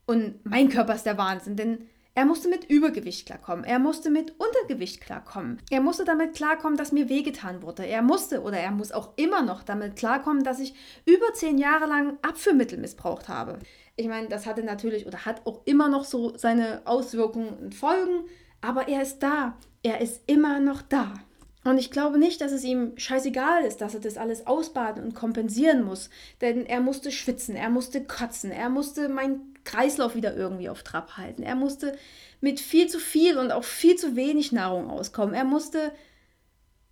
Und 0.06 0.44
mein 0.44 0.68
Körper 0.68 0.94
ist 0.94 1.06
der 1.06 1.18
Wahnsinn, 1.18 1.56
denn 1.56 1.88
er 2.16 2.24
musste 2.24 2.48
mit 2.48 2.64
Übergewicht 2.70 3.26
klarkommen. 3.26 3.62
Er 3.62 3.78
musste 3.78 4.08
mit 4.08 4.32
Untergewicht 4.40 5.02
klarkommen. 5.02 5.60
Er 5.68 5.82
musste 5.82 6.06
damit 6.06 6.34
klarkommen, 6.34 6.78
dass 6.78 6.90
mir 6.90 7.10
wehgetan 7.10 7.60
wurde. 7.60 7.86
Er 7.86 8.00
musste 8.00 8.40
oder 8.40 8.56
er 8.56 8.70
muss 8.70 8.90
auch 8.90 9.10
immer 9.16 9.42
noch 9.42 9.62
damit 9.62 9.96
klarkommen, 9.96 10.42
dass 10.42 10.58
ich 10.58 10.72
über 11.04 11.34
zehn 11.34 11.58
Jahre 11.58 11.84
lang 11.84 12.16
Abführmittel 12.22 12.78
missbraucht 12.78 13.28
habe. 13.28 13.58
Ich 13.96 14.08
meine, 14.08 14.28
das 14.28 14.46
hatte 14.46 14.62
natürlich 14.62 15.06
oder 15.06 15.26
hat 15.26 15.46
auch 15.46 15.60
immer 15.66 15.90
noch 15.90 16.06
so 16.06 16.34
seine 16.38 16.80
Auswirkungen 16.86 17.50
und 17.50 17.74
Folgen, 17.74 18.24
aber 18.62 18.88
er 18.88 19.02
ist 19.02 19.18
da. 19.18 19.58
Er 19.82 20.00
ist 20.00 20.22
immer 20.26 20.58
noch 20.58 20.80
da. 20.80 21.12
Und 21.64 21.76
ich 21.76 21.90
glaube 21.90 22.16
nicht, 22.16 22.40
dass 22.40 22.52
es 22.52 22.64
ihm 22.64 22.96
scheißegal 22.96 23.64
ist, 23.64 23.82
dass 23.82 23.92
er 23.92 24.00
das 24.00 24.16
alles 24.16 24.46
ausbaden 24.46 25.04
und 25.04 25.14
kompensieren 25.14 25.82
muss. 25.82 26.08
Denn 26.40 26.64
er 26.64 26.80
musste 26.80 27.10
schwitzen, 27.10 27.56
er 27.56 27.68
musste 27.68 28.02
kotzen, 28.02 28.52
er 28.52 28.70
musste 28.70 29.10
meinen 29.10 29.55
Kreislauf 29.66 30.14
wieder 30.14 30.34
irgendwie 30.34 30.70
auf 30.70 30.82
Trab 30.82 31.18
halten. 31.18 31.42
Er 31.42 31.54
musste 31.54 31.98
mit 32.40 32.60
viel 32.60 32.86
zu 32.86 32.98
viel 32.98 33.36
und 33.36 33.52
auch 33.52 33.64
viel 33.64 33.96
zu 33.96 34.16
wenig 34.16 34.52
Nahrung 34.52 34.88
auskommen. 34.88 35.34
Er 35.34 35.44
musste, 35.44 35.92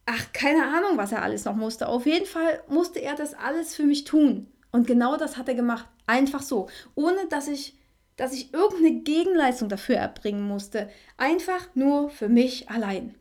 ach, 0.05 0.33
keine 0.35 0.65
Ahnung, 0.65 0.99
was 0.99 1.13
er 1.13 1.23
alles 1.23 1.47
noch 1.47 1.57
musste. 1.57 1.89
Auf 1.89 2.05
jeden 2.05 2.27
Fall 2.27 2.61
musste 2.69 3.01
er 3.01 3.15
das 3.15 3.33
alles 3.35 3.75
für 3.75 3.85
mich 3.85 4.05
tun. 4.05 4.49
Und 4.71 4.87
genau 4.87 5.17
das 5.17 5.39
hat 5.39 5.49
er 5.49 5.55
gemacht. 5.55 5.87
Einfach 6.07 6.43
so. 6.43 6.69
Ohne 6.95 7.27
dass 7.31 7.49
ich, 7.49 7.79
dass 8.17 8.35
ich 8.35 8.53
irgendeine 8.53 9.01
Gegenleistung 9.03 9.69
dafür 9.69 9.97
erbringen 9.97 10.47
musste. 10.47 10.91
Einfach 11.17 11.69
nur 11.75 12.11
für 12.11 12.29
mich 12.29 12.69
allein. 12.69 13.15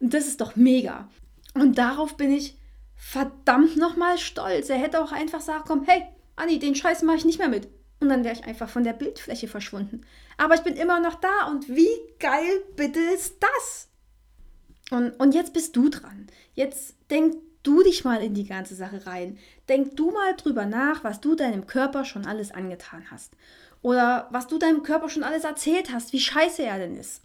Und 0.00 0.12
das 0.12 0.26
ist 0.26 0.40
doch 0.40 0.56
mega. 0.56 1.08
Und 1.54 1.78
darauf 1.78 2.16
bin 2.16 2.32
ich 2.32 2.58
verdammt 2.96 3.76
nochmal 3.76 4.18
stolz. 4.18 4.68
Er 4.68 4.78
hätte 4.78 5.02
auch 5.02 5.12
einfach 5.12 5.40
sagen 5.40 5.64
können, 5.64 5.84
hey, 5.86 6.02
Anni, 6.34 6.58
den 6.58 6.74
Scheiß 6.74 7.02
mache 7.02 7.18
ich 7.18 7.24
nicht 7.24 7.38
mehr 7.38 7.48
mit. 7.48 7.68
Und 8.00 8.08
dann 8.08 8.24
wäre 8.24 8.34
ich 8.34 8.44
einfach 8.44 8.68
von 8.68 8.84
der 8.84 8.92
Bildfläche 8.92 9.48
verschwunden. 9.48 10.02
Aber 10.36 10.54
ich 10.54 10.62
bin 10.62 10.76
immer 10.76 11.00
noch 11.00 11.14
da 11.14 11.46
und 11.48 11.68
wie 11.68 11.88
geil 12.18 12.62
bitte 12.76 13.00
ist 13.00 13.36
das? 13.40 13.88
Und, 14.90 15.12
und 15.18 15.34
jetzt 15.34 15.52
bist 15.52 15.74
du 15.76 15.88
dran. 15.88 16.26
Jetzt 16.54 16.94
denk 17.10 17.36
du 17.62 17.82
dich 17.82 18.04
mal 18.04 18.22
in 18.22 18.34
die 18.34 18.46
ganze 18.46 18.74
Sache 18.74 19.06
rein. 19.06 19.38
Denk 19.68 19.96
du 19.96 20.10
mal 20.10 20.36
drüber 20.36 20.66
nach, 20.66 21.02
was 21.04 21.20
du 21.20 21.34
deinem 21.34 21.66
Körper 21.66 22.04
schon 22.04 22.26
alles 22.26 22.52
angetan 22.52 23.10
hast. 23.10 23.32
Oder 23.82 24.28
was 24.30 24.46
du 24.46 24.58
deinem 24.58 24.82
Körper 24.82 25.08
schon 25.08 25.24
alles 25.24 25.44
erzählt 25.44 25.92
hast, 25.92 26.12
wie 26.12 26.20
scheiße 26.20 26.62
er 26.62 26.78
denn 26.78 26.96
ist. 26.96 27.22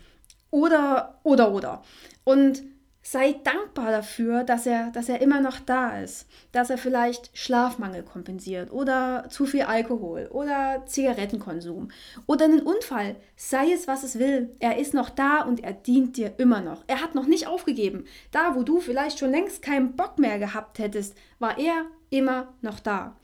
Oder, 0.49 1.19
oder, 1.23 1.51
oder. 1.53 1.84
Und 2.23 2.63
sei 3.02 3.36
dankbar 3.44 3.92
dafür, 3.92 4.44
dass 4.44 4.66
er, 4.66 4.92
dass 4.92 5.10
er 5.10 5.22
immer 5.22 5.42
noch 5.42 5.60
da 5.60 6.00
ist. 6.00 6.28
Dass 6.52 6.70
er 6.70 6.78
vielleicht 6.78 7.36
Schlafmangel 7.38 8.04
kompensiert 8.04 8.72
oder 8.72 9.28
zu 9.30 9.46
viel 9.46 9.64
Alkohol 9.64 10.28
oder 10.32 10.84
Zigarettenkonsum 10.86 11.90
oder 12.28 12.46
einen 12.46 12.62
Unfall. 12.62 13.16
Sei 13.36 13.72
es, 13.72 13.88
was 13.88 14.04
es 14.04 14.20
will. 14.20 14.52
Er 14.60 14.78
ist 14.78 14.94
noch 14.94 15.10
da 15.10 15.42
und 15.42 15.64
er 15.64 15.74
dient 15.74 16.18
dir 16.18 16.34
immer 16.38 16.62
noch. 16.62 16.84
Er 16.88 17.02
hat 17.02 17.16
noch 17.16 17.26
nicht 17.26 17.48
aufgegeben. 17.48 18.06
Da, 18.32 18.56
wo 18.56 18.64
du 18.64 18.80
vielleicht 18.80 19.20
schon 19.20 19.32
längst 19.32 19.62
keinen 19.62 19.96
Bock 19.96 20.20
mehr 20.20 20.38
gehabt 20.38 20.80
hättest, 20.80 21.16
war 21.40 21.58
er 21.58 21.86
immer 22.12 22.54
noch 22.62 22.80
da. 22.80 23.16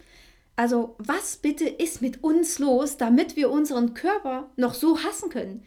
Also, 0.56 0.96
was 0.98 1.38
bitte 1.38 1.70
ist 1.70 2.02
mit 2.02 2.24
uns 2.24 2.58
los, 2.58 2.98
damit 2.98 3.36
wir 3.36 3.52
unseren 3.52 3.94
Körper 3.94 4.50
noch 4.56 4.74
so 4.74 4.98
hassen 5.04 5.30
können? 5.30 5.64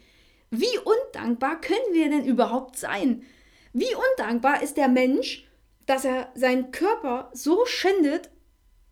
Wie 0.50 0.78
undankbar 0.78 1.60
können 1.60 1.78
wir 1.92 2.10
denn 2.10 2.24
überhaupt 2.24 2.76
sein? 2.76 3.22
Wie 3.72 3.94
undankbar 3.94 4.62
ist 4.62 4.76
der 4.76 4.88
Mensch, 4.88 5.46
dass 5.86 6.04
er 6.04 6.30
seinen 6.34 6.70
Körper 6.72 7.30
so 7.32 7.64
schändet 7.66 8.30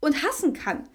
und 0.00 0.22
hassen 0.22 0.52
kann 0.52 0.88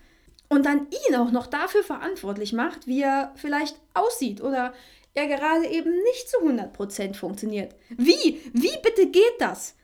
und 0.50 0.66
dann 0.66 0.88
ihn 1.08 1.16
auch 1.16 1.32
noch 1.32 1.48
dafür 1.48 1.84
verantwortlich 1.84 2.54
macht, 2.54 2.88
wie 2.88 3.02
er 3.02 3.34
vielleicht 3.36 3.76
aussieht 3.94 4.42
oder 4.42 4.74
er 5.14 5.28
gerade 5.28 5.68
eben 5.68 5.92
nicht 6.04 6.30
zu 6.30 6.38
100% 6.40 7.16
funktioniert. 7.16 7.76
Wie? 7.90 8.42
Wie 8.54 8.78
bitte 8.82 9.08
geht 9.08 9.40
das? 9.40 9.76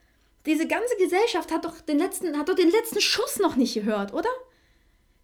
Diese 0.46 0.66
ganze 0.66 0.96
Gesellschaft 0.96 1.52
hat 1.52 1.64
doch 1.64 1.80
den 1.80 1.98
letzten, 1.98 2.38
hat 2.38 2.48
doch 2.48 2.54
den 2.54 2.70
letzten 2.70 3.00
Schuss 3.00 3.38
noch 3.38 3.56
nicht 3.56 3.74
gehört, 3.74 4.12
oder? 4.12 4.30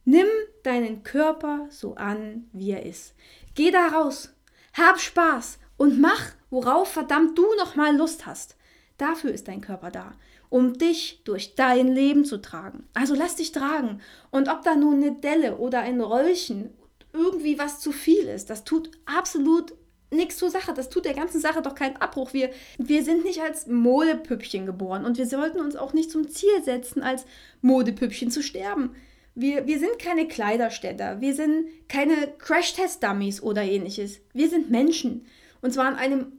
Nimm 0.04 0.28
deinen 0.62 1.02
Körper 1.02 1.66
so 1.70 1.94
an, 1.94 2.48
wie 2.52 2.70
er 2.70 2.84
ist. 2.84 3.14
Geh 3.54 3.70
da 3.70 3.88
raus, 3.88 4.34
hab 4.74 5.00
Spaß 5.00 5.58
und 5.76 6.00
mach, 6.00 6.32
worauf 6.50 6.88
verdammt 6.88 7.36
du 7.36 7.46
noch 7.56 7.74
mal 7.74 7.96
Lust 7.96 8.26
hast. 8.26 8.55
Dafür 8.98 9.32
ist 9.32 9.48
dein 9.48 9.60
Körper 9.60 9.90
da, 9.90 10.12
um 10.48 10.74
dich 10.74 11.20
durch 11.24 11.54
dein 11.54 11.88
Leben 11.88 12.24
zu 12.24 12.40
tragen. 12.40 12.88
Also 12.94 13.14
lass 13.14 13.36
dich 13.36 13.52
tragen. 13.52 14.00
Und 14.30 14.48
ob 14.48 14.62
da 14.62 14.74
nun 14.74 15.02
eine 15.02 15.12
Delle 15.12 15.56
oder 15.58 15.80
ein 15.80 16.00
Röllchen 16.00 16.70
irgendwie 17.12 17.58
was 17.58 17.80
zu 17.80 17.92
viel 17.92 18.26
ist, 18.26 18.48
das 18.50 18.64
tut 18.64 18.90
absolut 19.04 19.74
nichts 20.10 20.36
zur 20.36 20.50
Sache. 20.50 20.72
Das 20.72 20.88
tut 20.88 21.04
der 21.04 21.14
ganzen 21.14 21.40
Sache 21.40 21.62
doch 21.62 21.74
keinen 21.74 21.96
Abbruch. 21.96 22.32
Wir, 22.32 22.50
wir 22.78 23.04
sind 23.04 23.24
nicht 23.24 23.40
als 23.40 23.66
Modepüppchen 23.66 24.66
geboren 24.66 25.04
und 25.04 25.18
wir 25.18 25.26
sollten 25.26 25.60
uns 25.60 25.76
auch 25.76 25.92
nicht 25.92 26.10
zum 26.10 26.28
Ziel 26.28 26.62
setzen, 26.62 27.02
als 27.02 27.26
Modepüppchen 27.60 28.30
zu 28.30 28.42
sterben. 28.42 28.94
Wir, 29.34 29.66
wir 29.66 29.78
sind 29.78 29.98
keine 29.98 30.26
Kleiderständer, 30.28 31.20
wir 31.20 31.34
sind 31.34 31.66
keine 31.88 32.14
Crash-Test-Dummies 32.38 33.42
oder 33.42 33.62
ähnliches. 33.62 34.20
Wir 34.32 34.48
sind 34.48 34.70
Menschen. 34.70 35.26
Und 35.60 35.72
zwar 35.72 35.90
in 35.90 35.96
einem 35.96 36.32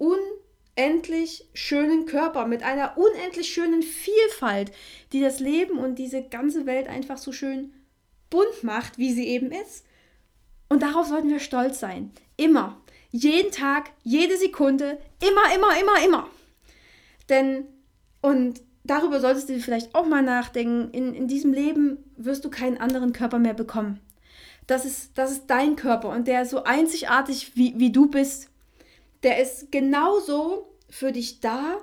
unendlich 0.77 1.45
schönen 1.53 2.05
Körper, 2.05 2.45
mit 2.45 2.63
einer 2.63 2.97
unendlich 2.97 3.51
schönen 3.51 3.81
Vielfalt, 3.81 4.71
die 5.11 5.21
das 5.21 5.39
Leben 5.39 5.77
und 5.77 5.95
diese 5.95 6.23
ganze 6.23 6.65
Welt 6.65 6.87
einfach 6.87 7.17
so 7.17 7.31
schön 7.31 7.73
bunt 8.29 8.63
macht, 8.63 8.97
wie 8.97 9.11
sie 9.11 9.27
eben 9.27 9.51
ist. 9.51 9.85
Und 10.69 10.83
darauf 10.83 11.07
sollten 11.07 11.29
wir 11.29 11.39
stolz 11.39 11.79
sein. 11.79 12.11
Immer. 12.35 12.79
Jeden 13.09 13.51
Tag, 13.51 13.89
jede 14.03 14.37
Sekunde, 14.37 14.99
immer, 15.21 15.55
immer, 15.55 15.79
immer, 15.79 16.05
immer. 16.05 16.29
Denn, 17.29 17.65
und 18.21 18.61
darüber 18.83 19.19
solltest 19.19 19.49
du 19.49 19.59
vielleicht 19.59 19.95
auch 19.95 20.05
mal 20.05 20.21
nachdenken, 20.21 20.91
in, 20.91 21.13
in 21.13 21.27
diesem 21.27 21.53
Leben 21.53 22.03
wirst 22.17 22.45
du 22.45 22.49
keinen 22.49 22.77
anderen 22.77 23.13
Körper 23.13 23.39
mehr 23.39 23.53
bekommen. 23.53 23.99
Das 24.67 24.85
ist, 24.85 25.17
das 25.17 25.31
ist 25.31 25.45
dein 25.47 25.77
Körper 25.77 26.09
und 26.09 26.27
der 26.27 26.41
ist 26.43 26.51
so 26.51 26.65
einzigartig, 26.65 27.53
wie, 27.55 27.79
wie 27.79 27.91
du 27.91 28.09
bist. 28.09 28.49
Der 29.23 29.41
ist 29.41 29.71
genauso 29.71 30.75
für 30.89 31.11
dich 31.11 31.39
da, 31.39 31.77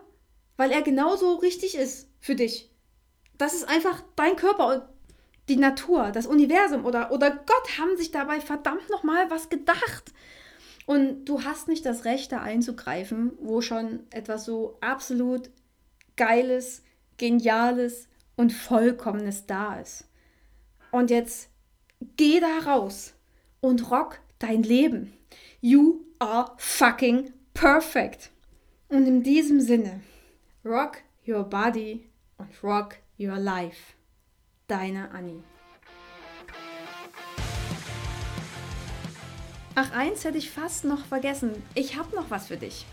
weil 0.57 0.71
er 0.71 0.83
genauso 0.83 1.35
richtig 1.37 1.77
ist 1.77 2.09
für 2.21 2.35
dich. 2.35 2.71
Das 3.39 3.55
ist 3.55 3.69
einfach 3.69 4.03
dein 4.17 4.37
Körper 4.37 4.69
und 4.69 4.83
die 5.49 5.57
Natur, 5.57 6.11
das 6.11 6.27
Universum 6.27 6.87
oder, 6.87 7.11
oder 7.13 7.31
Gott 7.31 7.79
haben 7.79 7.97
sich 7.97 8.11
dabei 8.11 8.41
verdammt 8.41 8.89
nochmal 8.91 9.31
was 9.31 9.49
gedacht. 9.49 10.13
Und 10.87 11.25
du 11.25 11.45
hast 11.45 11.69
nicht 11.69 11.85
das 11.87 12.05
Recht, 12.05 12.33
da 12.33 12.41
einzugreifen, 12.41 13.33
wo 13.41 13.61
schon 13.61 14.01
etwas 14.11 14.45
so 14.45 14.77
absolut 14.81 15.51
Geiles, 16.17 16.83
Geniales 17.17 18.09
und 18.37 18.53
Vollkommenes 18.53 19.47
da 19.47 19.81
ist. 19.81 20.07
Und 20.91 21.11
jetzt 21.11 21.49
geh 22.17 22.41
da 22.41 22.59
raus 22.71 23.15
und 23.61 23.91
rock 23.91 24.21
dein 24.39 24.63
Leben. 24.63 25.13
You 25.61 26.04
are 26.19 26.53
fucking 26.57 27.33
perfect. 27.53 28.31
Und 28.89 29.07
in 29.07 29.23
diesem 29.23 29.61
Sinne, 29.61 30.01
rock 30.65 30.99
your 31.27 31.45
body 31.45 32.09
und 32.39 32.51
rock 32.63 32.97
your 33.19 33.39
life. 33.39 33.95
Deine 34.67 35.11
Annie. 35.11 35.43
Ach, 39.75 39.91
eins 39.93 40.25
hätte 40.25 40.39
ich 40.39 40.51
fast 40.51 40.85
noch 40.85 41.05
vergessen. 41.05 41.63
Ich 41.75 41.97
habe 41.97 42.15
noch 42.15 42.31
was 42.31 42.47
für 42.47 42.57
dich. 42.57 42.87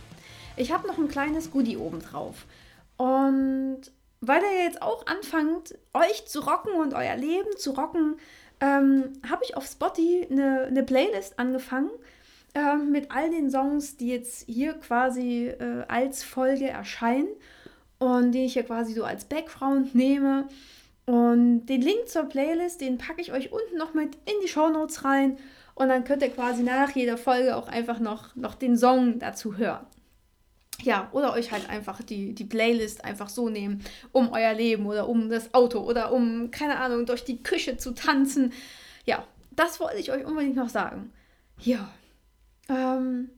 Ich 0.58 0.72
habe 0.72 0.88
noch 0.88 0.98
ein 0.98 1.08
kleines 1.08 1.52
Goodie 1.52 1.78
oben 1.78 2.00
drauf. 2.00 2.46
Und 2.98 3.82
weil 4.20 4.42
ihr 4.42 4.64
jetzt 4.64 4.82
auch 4.82 5.06
anfangt, 5.06 5.78
euch 5.94 6.26
zu 6.28 6.42
rocken 6.42 6.74
und 6.74 6.94
euer 6.94 7.16
Leben 7.16 7.56
zu 7.58 7.72
rocken, 7.72 8.18
ähm, 8.60 9.14
habe 9.28 9.44
ich 9.44 9.56
auf 9.56 9.66
Spotify 9.66 10.28
eine, 10.30 10.66
eine 10.66 10.84
Playlist 10.84 11.40
angefangen 11.40 11.90
äh, 12.54 12.76
mit 12.76 13.12
all 13.12 13.30
den 13.30 13.50
Songs, 13.50 13.98
die 13.98 14.10
jetzt 14.10 14.46
hier 14.48 14.74
quasi 14.74 15.48
äh, 15.48 15.86
als 15.88 16.24
Folge 16.24 16.68
erscheinen 16.68 17.30
und 18.00 18.32
die 18.32 18.46
ich 18.46 18.54
hier 18.54 18.64
quasi 18.64 18.94
so 18.94 19.04
als 19.04 19.26
Background 19.26 19.96
nehme. 19.96 20.48
Und 21.06 21.66
den 21.66 21.82
Link 21.82 22.08
zur 22.08 22.24
Playlist, 22.24 22.82
den 22.82 22.98
packe 22.98 23.22
ich 23.22 23.32
euch 23.32 23.52
unten 23.52 23.78
noch 23.78 23.94
mit 23.94 24.16
in 24.26 24.34
die 24.44 24.48
Show 24.48 24.70
Notes 24.70 25.04
rein. 25.04 25.38
Und 25.76 25.90
dann 25.90 26.04
könnt 26.04 26.22
ihr 26.22 26.30
quasi 26.30 26.64
nach 26.64 26.92
jeder 26.92 27.18
Folge 27.18 27.56
auch 27.56 27.68
einfach 27.68 28.00
noch, 28.00 28.36
noch 28.36 28.56
den 28.56 28.78
Song 28.78 29.20
dazu 29.20 29.58
hören 29.58 29.86
ja, 30.84 31.10
oder 31.12 31.34
euch 31.34 31.52
halt 31.52 31.70
einfach 31.70 32.02
die, 32.02 32.34
die 32.34 32.44
Playlist 32.44 33.04
einfach 33.06 33.30
so 33.30 33.50
nehmen, 33.50 33.84
um 34.12 34.32
euer 34.32 34.54
Leben 34.54 34.86
oder 34.86 35.08
um 35.08 35.30
das 35.30 35.54
Auto 35.54 35.80
oder 35.80 36.12
um, 36.12 36.52
keine 36.52 36.78
Ahnung, 36.78 37.06
durch 37.06 37.24
die 37.24 37.42
Küche 37.42 37.78
zu 37.78 37.92
tanzen. 37.92 38.54
Ja, 39.06 39.26
das 39.52 39.80
wollte 39.80 39.98
ich 39.98 40.12
euch 40.12 40.26
unbedingt 40.26 40.56
noch 40.56 40.70
sagen. 40.70 41.12
Ja. 41.60 41.92
Ähm, 42.72 43.30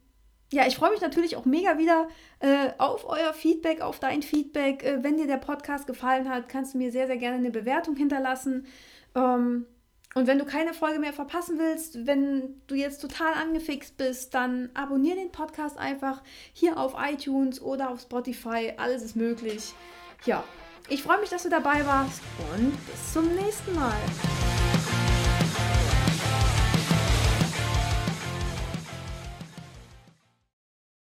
ja, 0.51 0.67
ich 0.67 0.75
freue 0.75 0.91
mich 0.91 1.01
natürlich 1.01 1.35
auch 1.35 1.45
mega 1.45 1.77
wieder 1.79 2.07
äh, 2.39 2.69
auf 2.77 3.09
euer 3.09 3.33
Feedback, 3.33 3.81
auf 3.81 3.99
dein 3.99 4.21
Feedback. 4.21 4.83
Äh, 4.83 5.03
wenn 5.03 5.17
dir 5.17 5.27
der 5.27 5.37
Podcast 5.37 5.87
gefallen 5.87 6.29
hat, 6.29 6.47
kannst 6.47 6.73
du 6.73 6.77
mir 6.77 6.91
sehr, 6.91 7.07
sehr 7.07 7.17
gerne 7.17 7.37
eine 7.37 7.49
Bewertung 7.49 7.95
hinterlassen. 7.95 8.67
Ähm, 9.15 9.65
und 10.15 10.27
wenn 10.27 10.37
du 10.37 10.45
keine 10.45 10.75
Folge 10.75 10.99
mehr 10.99 11.13
verpassen 11.13 11.57
willst, 11.57 12.05
wenn 12.05 12.61
du 12.67 12.75
jetzt 12.75 13.01
total 13.01 13.33
angefixt 13.33 13.97
bist, 13.97 14.35
dann 14.35 14.69
abonniere 14.75 15.17
den 15.17 15.31
Podcast 15.31 15.77
einfach 15.79 16.21
hier 16.53 16.77
auf 16.77 16.93
iTunes 16.99 17.59
oder 17.59 17.89
auf 17.89 18.01
Spotify. 18.01 18.73
Alles 18.77 19.01
ist 19.01 19.15
möglich. 19.15 19.73
Ja, 20.25 20.43
ich 20.87 21.01
freue 21.01 21.19
mich, 21.19 21.29
dass 21.29 21.43
du 21.43 21.49
dabei 21.49 21.83
warst 21.87 22.21
und 22.55 22.77
bis 22.85 23.13
zum 23.13 23.33
nächsten 23.33 23.73
Mal. 23.73 23.97